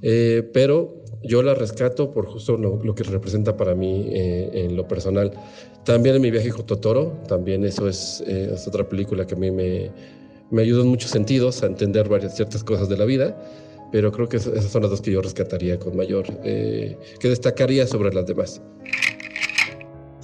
Eh, 0.03 0.49
pero 0.53 1.05
yo 1.23 1.43
la 1.43 1.55
rescato 1.55 2.11
por 2.11 2.27
justo 2.27 2.57
lo, 2.57 2.95
que 2.95 3.03
representa 3.05 3.57
para 3.57 3.75
mí 3.75 4.09
eh, 4.11 4.51
en 4.53 4.77
lo 4.77 4.87
personal. 4.87 5.33
También 5.85 6.17
en 6.17 6.23
mi 6.23 6.31
viaje 6.31 6.51
con 6.51 6.67
Totoro, 6.67 7.19
también 7.29 7.65
eso 7.65 7.89
es, 7.89 8.23
eh, 8.27 8.51
es 8.55 8.67
otra 8.67 8.89
película 8.89 9.27
que 9.27 9.35
a 9.35 9.39
mí 9.39 9.51
me, 9.51 9.91
me, 10.51 10.63
ayudó 10.63 10.83
en 10.83 10.89
muchos 10.89 11.11
sentidos 11.11 11.63
a 11.63 11.67
entender 11.67 12.09
varias 12.09 12.37
ciertas 12.37 12.63
cosas 12.63 12.89
de 12.89 12.97
la 12.97 13.05
vida, 13.05 13.37
pero 13.91 14.13
creo 14.13 14.29
que 14.29 14.37
esas 14.37 14.65
son 14.65 14.83
las 14.83 14.91
dos 14.91 15.01
que 15.01 15.13
yo 15.13 15.23
rescataría 15.23 15.79
con 15.79 15.97
mayor, 15.97 16.27
que 16.43 16.97
destacaría 17.23 17.87
sobre 17.87 18.13
las 18.13 18.27
demás. 18.27 18.61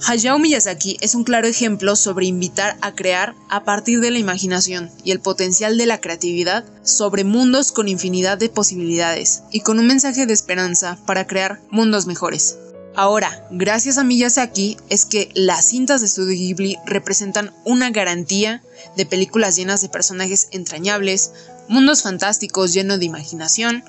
Hayao 0.07 0.37
Miyazaki 0.37 0.97
es 1.01 1.15
un 1.15 1.23
claro 1.23 1.47
ejemplo 1.47 1.95
sobre 1.95 2.27
invitar 2.27 2.77
a 2.81 2.93
crear 2.93 3.33
a 3.49 3.63
partir 3.63 4.01
de 4.01 4.11
la 4.11 4.19
imaginación 4.19 4.91
y 5.03 5.09
el 5.09 5.19
potencial 5.19 5.79
de 5.79 5.87
la 5.87 5.99
creatividad 5.99 6.63
sobre 6.83 7.23
mundos 7.23 7.71
con 7.71 7.87
infinidad 7.87 8.37
de 8.37 8.49
posibilidades 8.49 9.41
y 9.51 9.61
con 9.61 9.79
un 9.79 9.87
mensaje 9.87 10.27
de 10.27 10.33
esperanza 10.33 10.99
para 11.07 11.25
crear 11.25 11.59
mundos 11.71 12.05
mejores. 12.05 12.55
Ahora, 12.93 13.47
gracias 13.49 13.97
a 13.97 14.03
Miyazaki 14.03 14.77
es 14.89 15.07
que 15.07 15.31
las 15.33 15.65
cintas 15.65 16.01
de 16.01 16.07
Studio 16.07 16.37
Ghibli 16.37 16.77
representan 16.85 17.51
una 17.63 17.89
garantía 17.89 18.61
de 18.95 19.07
películas 19.07 19.55
llenas 19.55 19.81
de 19.81 19.89
personajes 19.89 20.49
entrañables, 20.51 21.31
mundos 21.67 22.03
fantásticos 22.03 22.73
llenos 22.73 22.99
de 22.99 23.05
imaginación 23.05 23.83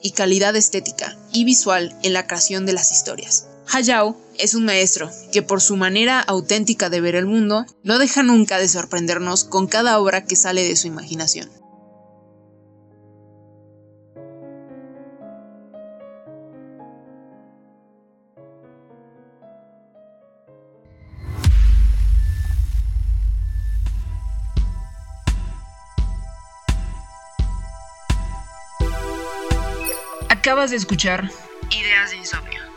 y 0.00 0.12
calidad 0.12 0.56
estética 0.56 1.18
y 1.32 1.44
visual 1.44 1.94
en 2.02 2.14
la 2.14 2.26
creación 2.26 2.64
de 2.64 2.72
las 2.72 2.92
historias. 2.92 3.49
Hayao 3.72 4.20
es 4.36 4.54
un 4.54 4.64
maestro 4.64 5.10
que 5.32 5.42
por 5.42 5.60
su 5.60 5.76
manera 5.76 6.18
auténtica 6.20 6.90
de 6.90 7.00
ver 7.00 7.14
el 7.14 7.26
mundo 7.26 7.66
no 7.84 7.98
deja 7.98 8.24
nunca 8.24 8.58
de 8.58 8.68
sorprendernos 8.68 9.44
con 9.44 9.68
cada 9.68 10.00
obra 10.00 10.24
que 10.24 10.34
sale 10.34 10.64
de 10.64 10.74
su 10.74 10.88
imaginación. 10.88 11.48
Acabas 30.28 30.70
de 30.70 30.76
escuchar 30.76 31.30
Ideas 31.70 32.10
de 32.10 32.16
Insomnio 32.16 32.69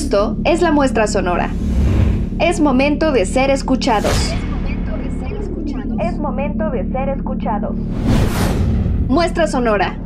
Esto 0.00 0.36
es 0.44 0.62
la 0.62 0.70
muestra 0.70 1.08
sonora. 1.08 1.50
Es 2.38 2.60
momento 2.60 3.10
de 3.10 3.26
ser 3.26 3.50
escuchados. 3.50 4.32
Es 5.98 6.16
momento 6.18 6.70
de 6.70 6.88
ser 6.92 7.08
escuchados. 7.08 7.74
Muestra 9.08 9.48
sonora. 9.48 9.98